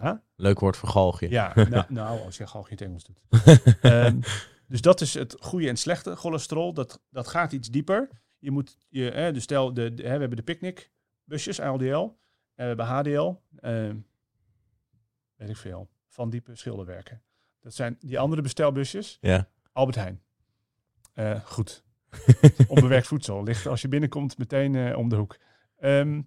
[0.00, 0.12] Huh?
[0.36, 1.28] Leuk woord voor galgje.
[1.30, 3.20] Ja, nou, nou, als je gewoon geen Engels doet.
[3.80, 4.20] Ehm,
[4.68, 6.72] dus dat is het goede en slechte cholesterol.
[6.74, 8.08] Dat, dat gaat iets dieper.
[8.38, 10.90] Je moet je, eh, dus stel, de, de- hè, we hebben de picnic
[11.24, 12.10] busjes, LDL.
[12.54, 13.34] En we hebben HDL.
[13.60, 13.96] ehm,
[15.36, 15.88] weet ik veel.
[16.08, 17.22] Van diepe schilderwerken.
[17.60, 19.18] Dat zijn die andere bestelbusjes.
[19.20, 19.48] Ja.
[19.72, 20.22] Albert Heijn.
[21.12, 21.84] Eh, goed.
[22.68, 25.36] Onbewerkt voedsel ligt als je binnenkomt meteen eh, om de hoek.
[25.76, 26.22] Ehm,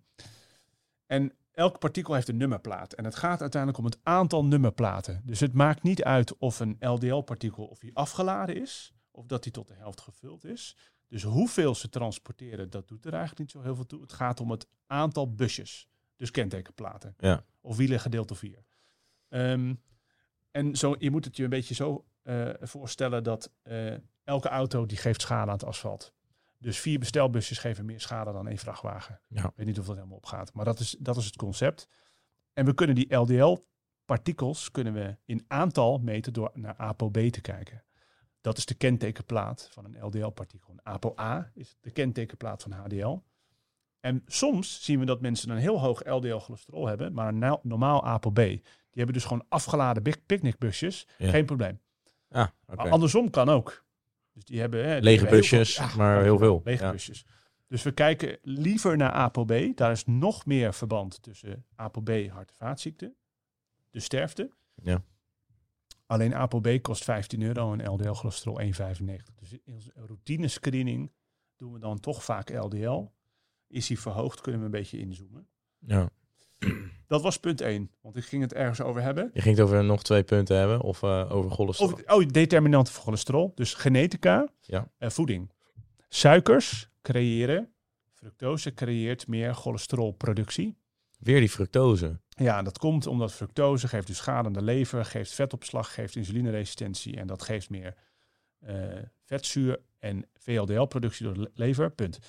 [1.05, 2.93] en elk partikel heeft een nummerplaat.
[2.93, 5.21] En het gaat uiteindelijk om het aantal nummerplaten.
[5.25, 9.51] Dus het maakt niet uit of een LDL-partikel of die afgeladen is, of dat die
[9.51, 10.77] tot de helft gevuld is.
[11.07, 14.01] Dus hoeveel ze transporteren, dat doet er eigenlijk niet zo heel veel toe.
[14.01, 15.89] Het gaat om het aantal busjes.
[16.17, 17.15] Dus kentekenplaten.
[17.17, 17.43] Ja.
[17.61, 18.65] Of wielen gedeeld door vier.
[19.29, 19.73] Ehm,
[20.51, 23.93] en zo, je moet het je een beetje zo eh, voorstellen dat eh,
[24.23, 26.13] elke auto die geeft schade aan het asfalt.
[26.57, 29.19] Dus vier bestelbusjes geven meer schade dan één vrachtwagen.
[29.27, 29.43] Ja.
[29.43, 30.53] Ik weet niet of dat helemaal opgaat.
[30.53, 31.87] Maar dat is, dat is het concept.
[32.53, 37.83] En we kunnen die LDL-partikels kunnen we in aantal meten door naar ApoB te kijken.
[38.41, 40.73] Dat is de kentekenplaat van een LDL-partikel.
[40.73, 43.19] Een ApoA is de kentekenplaat van HDL.
[43.99, 48.35] En soms zien we dat mensen een heel hoog LDL-cholesterol hebben, maar een normaal ApoB.
[48.35, 51.07] Die hebben dus gewoon afgeladen big- picknickbusjes.
[51.17, 51.29] Ja.
[51.29, 51.79] Geen probleem.
[52.29, 52.47] Ah.
[52.65, 53.85] Maar Andersom kan ook.
[54.33, 56.61] Dus die hebben, hè, die Lege hebben busjes, veel- ja, maar heel veel.
[56.63, 56.91] Lege Ja.
[56.91, 57.25] busjes.
[57.67, 59.71] Dus we kijken liever naar ApoB.
[59.75, 63.15] Daar is nog meer verband tussen ApoB, hart- en vaatziekten,
[63.91, 64.49] de sterfte.
[64.83, 65.01] Ja.
[66.05, 69.35] Alleen ApoB kost 15 euro en LDL-cholesterol 1,95.
[69.35, 71.11] Dus in onze routine screening
[71.55, 73.11] doen we dan toch vaak LDL.
[73.67, 75.47] Is die verhoogd, kunnen we een beetje inzoomen.
[75.79, 76.09] Ja.
[77.07, 79.29] Dat was punt 1, want ik ging het ergens over hebben.
[79.33, 81.91] Je ging het over nog twee punten hebben of eh, over cholesterol.
[81.91, 83.51] Over, oh, determinanten van cholesterol.
[83.55, 84.91] Dus genetica Ja.
[84.97, 85.51] en voeding.
[86.09, 87.73] Suikers creëren,
[88.13, 90.77] fructose creëert meer cholesterolproductie.
[91.19, 92.19] Weer die fructose.
[92.29, 97.15] Ja, dat komt omdat fructose geeft dus schade aan de lever, geeft vetopslag, geeft insulineresistentie
[97.17, 97.95] en dat geeft meer
[98.59, 98.75] eh,
[99.23, 101.91] vetzuur en VLDL-productie door de le- lever.
[101.91, 102.19] Punt.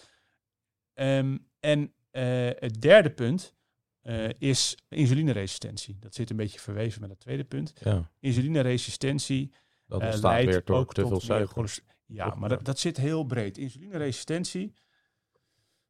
[0.98, 3.54] Ehm, en eh, het derde punt
[4.00, 5.96] eh, is insulineresistentie.
[6.00, 7.72] Dat zit een beetje verweven met het tweede punt.
[7.82, 9.52] Ja, Insulineresistentie
[9.86, 11.78] dat eh, leidt weer ook te tot veel suiker.
[12.06, 13.58] Ja, maar dat, dat zit heel breed.
[13.58, 14.72] Insulineresistentie.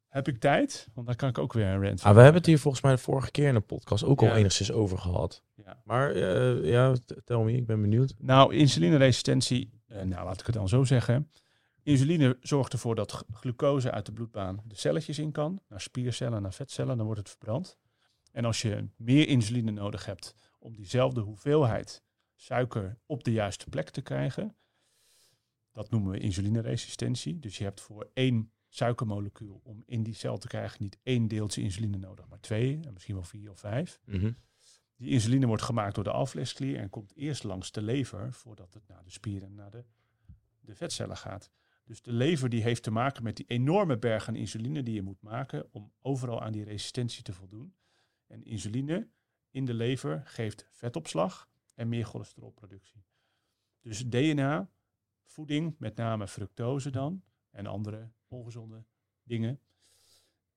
[0.07, 0.87] Heb ik tijd?
[0.93, 2.91] Want daar kan ik ook weer een rant Ah, we hebben het hier volgens mij
[2.91, 4.29] de vorige keer in de podcast ook Ja.
[4.29, 5.43] al enigszins over gehad.
[5.65, 5.81] Ja.
[5.83, 6.17] Maar
[6.65, 8.13] ja, tel me, ik ben benieuwd.
[8.17, 11.29] Nou, insulineresistentie, nou laat ik het dan zo zeggen.
[11.89, 16.53] Insuline zorgt ervoor dat glucose uit de bloedbaan de celletjes in kan, naar spiercellen, naar
[16.53, 17.77] vetcellen, dan wordt het verbrand.
[18.31, 22.03] En als je meer insuline nodig hebt om diezelfde hoeveelheid
[22.35, 24.55] suiker op de juiste plek te krijgen,
[25.71, 27.39] dat noemen we insulineresistentie.
[27.39, 31.61] Dus je hebt voor één suikermolecuul om in die cel te krijgen niet één deeltje
[31.61, 33.99] insuline nodig, maar twee, en misschien wel vier of vijf.
[34.05, 34.31] Mhm.
[34.95, 38.87] Die insuline wordt gemaakt door de alvleesklier en komt eerst langs de lever voordat het
[38.87, 39.83] naar de spieren en naar de,
[40.59, 41.51] de vetcellen gaat.
[41.89, 45.01] Dus de lever die heeft te maken met die enorme berg aan insuline die je
[45.01, 47.75] moet maken om overal aan die resistentie te voldoen.
[48.27, 49.09] En insuline
[49.49, 53.05] in de lever geeft vetopslag en meer cholesterolproductie.
[53.81, 54.69] Dus DNA,
[55.25, 58.85] voeding, met name fructose dan en andere ongezonde
[59.23, 59.59] dingen.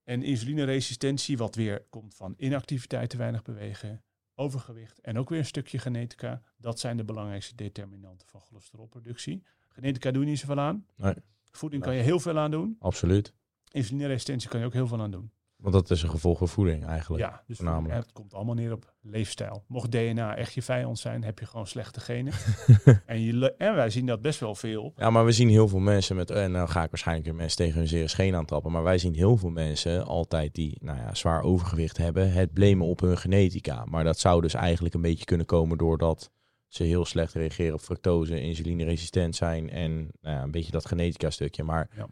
[0.03, 4.05] En insulineresistentie, wat weer komt van inactiviteit, te weinig bewegen,
[4.35, 6.43] overgewicht en ook weer een stukje genetica.
[6.57, 9.43] Dat zijn de belangrijkste determinanten van cholesterolproductie.
[9.73, 10.87] Genetica doe je niet zoveel aan.
[10.97, 11.14] Nee.
[11.51, 12.77] Voeding kan je heel veel aan doen.
[12.79, 13.35] Absoluut.
[13.70, 15.31] Insulineresistentie kan je ook heel veel aan doen.
[15.62, 17.23] Want dat is een gevolg van voeding eigenlijk.
[17.23, 17.95] Ja, dus voornamelijk.
[17.95, 19.64] het komt allemaal neer op leefstijl.
[19.66, 22.33] Mocht DNA echt je vijand zijn, heb je gewoon slechte genen.
[23.07, 24.93] en, je, en wij zien dat best wel veel.
[24.97, 27.57] Ja, maar we zien heel veel mensen met, en nou ga ik waarschijnlijk weer mensen
[27.57, 31.14] tegen hun zere scheen aantrappen, maar wij zien heel veel mensen altijd die nou ja,
[31.14, 33.85] zwaar overgewicht hebben, het blamen op hun genetica.
[33.85, 36.31] Maar dat zou dus eigenlijk een beetje kunnen komen doordat
[36.75, 41.31] ze heel slecht reageren op fructose, insulineresistent zijn en nou ja, een beetje dat genetica
[41.31, 41.62] stukje.
[41.62, 42.07] Maar Ja.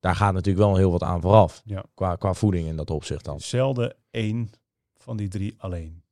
[0.00, 1.84] daar gaat natuurlijk wel heel wat aan vooraf, Ja.
[1.94, 3.40] qua, qua voeding in dat opzicht dan.
[3.40, 4.50] Zelden één
[4.96, 6.02] van die drie alleen.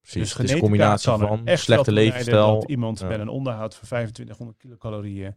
[0.00, 2.60] Precies, dus een combinatie van echt slechte levensstijl.
[2.60, 3.06] Dat iemand Ja.
[3.06, 5.36] met een onderhoud van 2500 kilocalorieën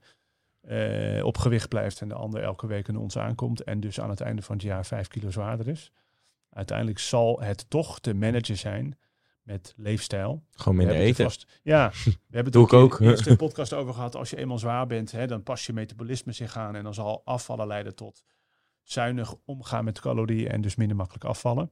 [0.61, 4.09] eh, op gewicht blijft en de ander elke week een ons aankomt en dus aan
[4.09, 5.91] het einde van het jaar 5 kilo zwaarder is.
[6.49, 8.97] Uiteindelijk zal het toch te managen zijn
[9.43, 10.43] met leefstijl.
[10.51, 11.23] Gewoon minder er eten.
[11.23, 14.15] vast- ja, we hebben het ook in de eerste podcast over gehad.
[14.15, 16.75] Als je eenmaal zwaar bent, hè, dan past je metabolisme zich aan.
[16.75, 18.23] En dan zal afvallen leiden tot
[18.81, 21.71] zuinig omgaan met calorieën en dus minder makkelijk afvallen.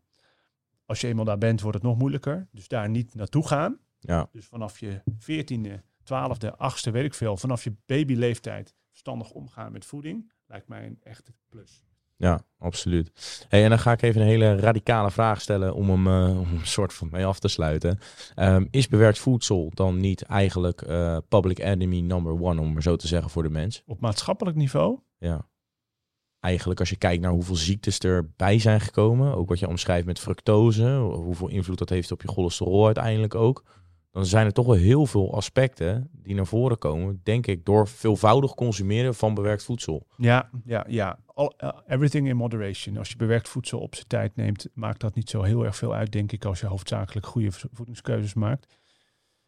[0.85, 2.47] Als je eenmaal daar bent, wordt het nog moeilijker.
[2.51, 3.79] Dus daar niet naartoe gaan.
[3.99, 6.47] Ja, Dus vanaf je 14e, 12e,
[6.87, 11.33] 8e, weet ik veel, vanaf je babyleeftijd verstandig omgaan met voeding, lijkt mij een echte
[11.49, 11.83] plus.
[12.21, 13.11] Ja, absoluut.
[13.49, 16.47] Hey, en dan ga ik even een hele radicale vraag stellen om hem eh, om
[16.51, 17.99] een soort van mee af te sluiten.
[18.35, 22.95] Ehm, is bewerkt voedsel dan niet eigenlijk eh, public enemy number one, om maar zo
[22.95, 23.83] te zeggen, voor de mens?
[23.85, 25.49] Op maatschappelijk niveau, Ja.
[26.39, 30.19] Eigenlijk als je kijkt naar hoeveel ziektes erbij zijn gekomen, ook wat je omschrijft met
[30.19, 33.63] fructose, hoeveel invloed dat heeft op je cholesterol uiteindelijk ook,
[34.11, 37.87] dan zijn er toch wel heel veel aspecten die naar voren komen, denk ik, door
[37.87, 40.07] veelvoudig consumeren van bewerkt voedsel.
[40.17, 41.19] ja, ja, ja.
[41.33, 42.97] All, uh, everything in moderation.
[42.97, 45.93] Als je bewerkt voedsel op zijn tijd neemt, maakt dat niet zo heel erg veel
[45.93, 48.79] uit, denk ik, als je hoofdzakelijk goede vo- voedingskeuzes maakt.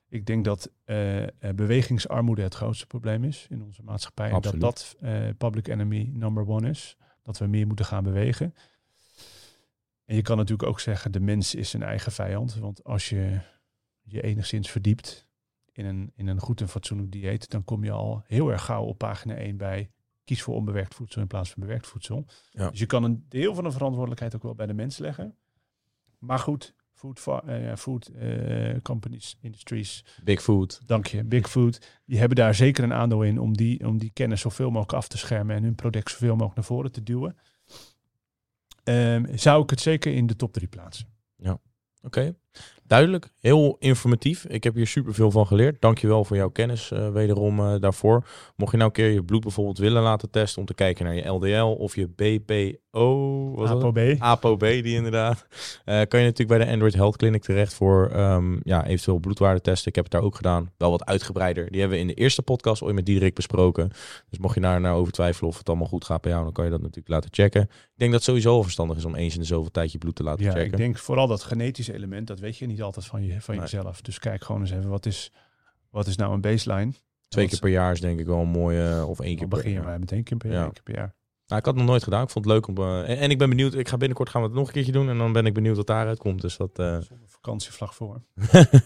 [0.09, 4.31] Ik denk dat eh, eh, bewegingsarmoede het grootste probleem is in onze maatschappij.
[4.31, 6.97] En dat dat eh, public enemy number one is.
[7.23, 8.53] Dat we meer moeten gaan bewegen.
[10.05, 12.55] En je kan natuurlijk ook zeggen, de mens is zijn eigen vijand.
[12.55, 13.39] Want als je
[14.03, 15.27] je enigszins verdiept
[15.71, 18.83] in een, in een goed en fatsoenlijk dieet, dan kom je al heel erg gauw
[18.83, 19.91] op pagina 1 bij
[20.23, 22.25] kies voor onbewerkt voedsel in plaats van bewerkt voedsel.
[22.51, 22.69] Ja.
[22.69, 25.37] Dus je kan een deel van de verantwoordelijkheid ook wel bij de mens leggen.
[26.19, 30.81] Maar goed, food, eh, ja, food eh, companies, industries, Big food.
[30.85, 34.11] dank je, Big Food, die hebben daar zeker een aandeel in om die, om die
[34.13, 37.37] kennis zoveel mogelijk af te schermen en hun product zoveel mogelijk naar voren te duwen.
[38.83, 41.07] Ehm, zou ik het zeker in de top 3 plaatsen.
[42.01, 42.35] Oké,
[42.87, 43.29] duidelijk.
[43.39, 44.45] Heel informatief.
[44.45, 45.81] Ik heb hier superveel van geleerd.
[45.81, 48.25] Dankjewel voor jouw kennis eh, wederom eh, daarvoor.
[48.55, 51.15] Mocht je nou een keer je bloed bijvoorbeeld willen laten testen om te kijken naar
[51.15, 53.69] je LDL of je BPO, wat?
[53.69, 54.15] ApoB.
[54.17, 55.45] ApoB, die inderdaad.
[55.85, 59.87] Eh, kan je natuurlijk bij de Android Health Clinic terecht voor ehm, ja, eventueel bloedwaardetesten.
[59.87, 60.71] Ik heb het daar ook gedaan.
[60.77, 61.71] Wel wat uitgebreider.
[61.71, 63.89] Die hebben we in de eerste podcast ooit met Diederik besproken.
[64.29, 66.53] Dus mocht je daar nou over twijfelen of het allemaal goed gaat bij jou, dan
[66.53, 67.61] kan je dat natuurlijk laten checken.
[67.61, 69.97] Ik denk dat het sowieso wel verstandig is om eens in de zoveel tijd je
[69.97, 70.71] bloed te laten Ja, checken.
[70.71, 73.63] ik denk vooral dat genetische element, dat weet je niet altijd van, je, van Nee.
[73.63, 74.01] jezelf.
[74.01, 75.31] Dus kijk gewoon eens even, wat is,
[75.89, 76.91] wat is nou een baseline?
[77.27, 79.71] Twee keer per jaar is denk ik wel een mooie, of één keer per begin
[79.71, 79.85] je jaar.
[79.85, 80.53] maar met één keer per Ja.
[80.55, 80.63] jaar.
[80.63, 81.15] één keer per jaar.
[81.47, 82.23] Nou, ik had het nog nooit gedaan.
[82.23, 82.77] Ik vond het leuk om.
[82.77, 83.73] eh, en, en ik ben benieuwd.
[83.73, 85.09] Ik ga binnenkort gaan we het nog een keertje doen.
[85.09, 86.41] En dan ben ik benieuwd wat daaruit komt.
[86.41, 86.69] Dus dat.
[86.79, 88.21] eh, Zonder vakantievlag voor.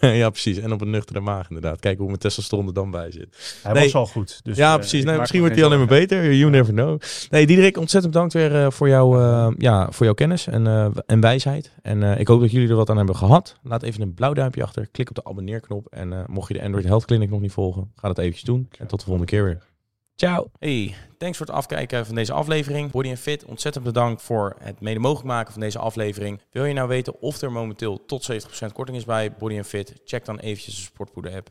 [0.00, 0.58] ja, precies.
[0.58, 1.80] En op een nuchtere maag, inderdaad.
[1.80, 3.58] Kijken hoe mijn testosteron er dan bij zit.
[3.62, 3.82] Hij Nee.
[3.82, 4.40] was al goed.
[4.42, 5.04] Dus, ja, eh, precies.
[5.04, 6.34] Nee, misschien wordt hij alleen maar beter.
[6.34, 7.00] You never know.
[7.30, 9.18] Nee, Diederik, ontzettend bedankt weer voor, jou,
[9.58, 11.72] ja, voor jouw kennis en, en wijsheid.
[11.82, 13.56] En ik hoop dat jullie er wat aan hebben gehad.
[13.62, 14.88] Laat even een blauw duimpje achter.
[14.90, 15.86] Klik op de abonneerknop.
[15.90, 18.68] En mocht je de Android Health Clinic nog niet volgen, ga dat eventjes doen.
[18.78, 19.62] En tot de volgende keer weer.
[20.20, 20.50] Ciao.
[20.58, 22.90] Hey, thanks voor het afkijken van deze aflevering.
[22.90, 26.40] Body Fit, ontzettend bedankt voor het mede mogelijk maken van deze aflevering.
[26.50, 29.94] Wil je nou weten of er momenteel tot 70% korting is bij Body Fit?
[30.04, 31.46] Check dan eventjes de Sportpoeder app.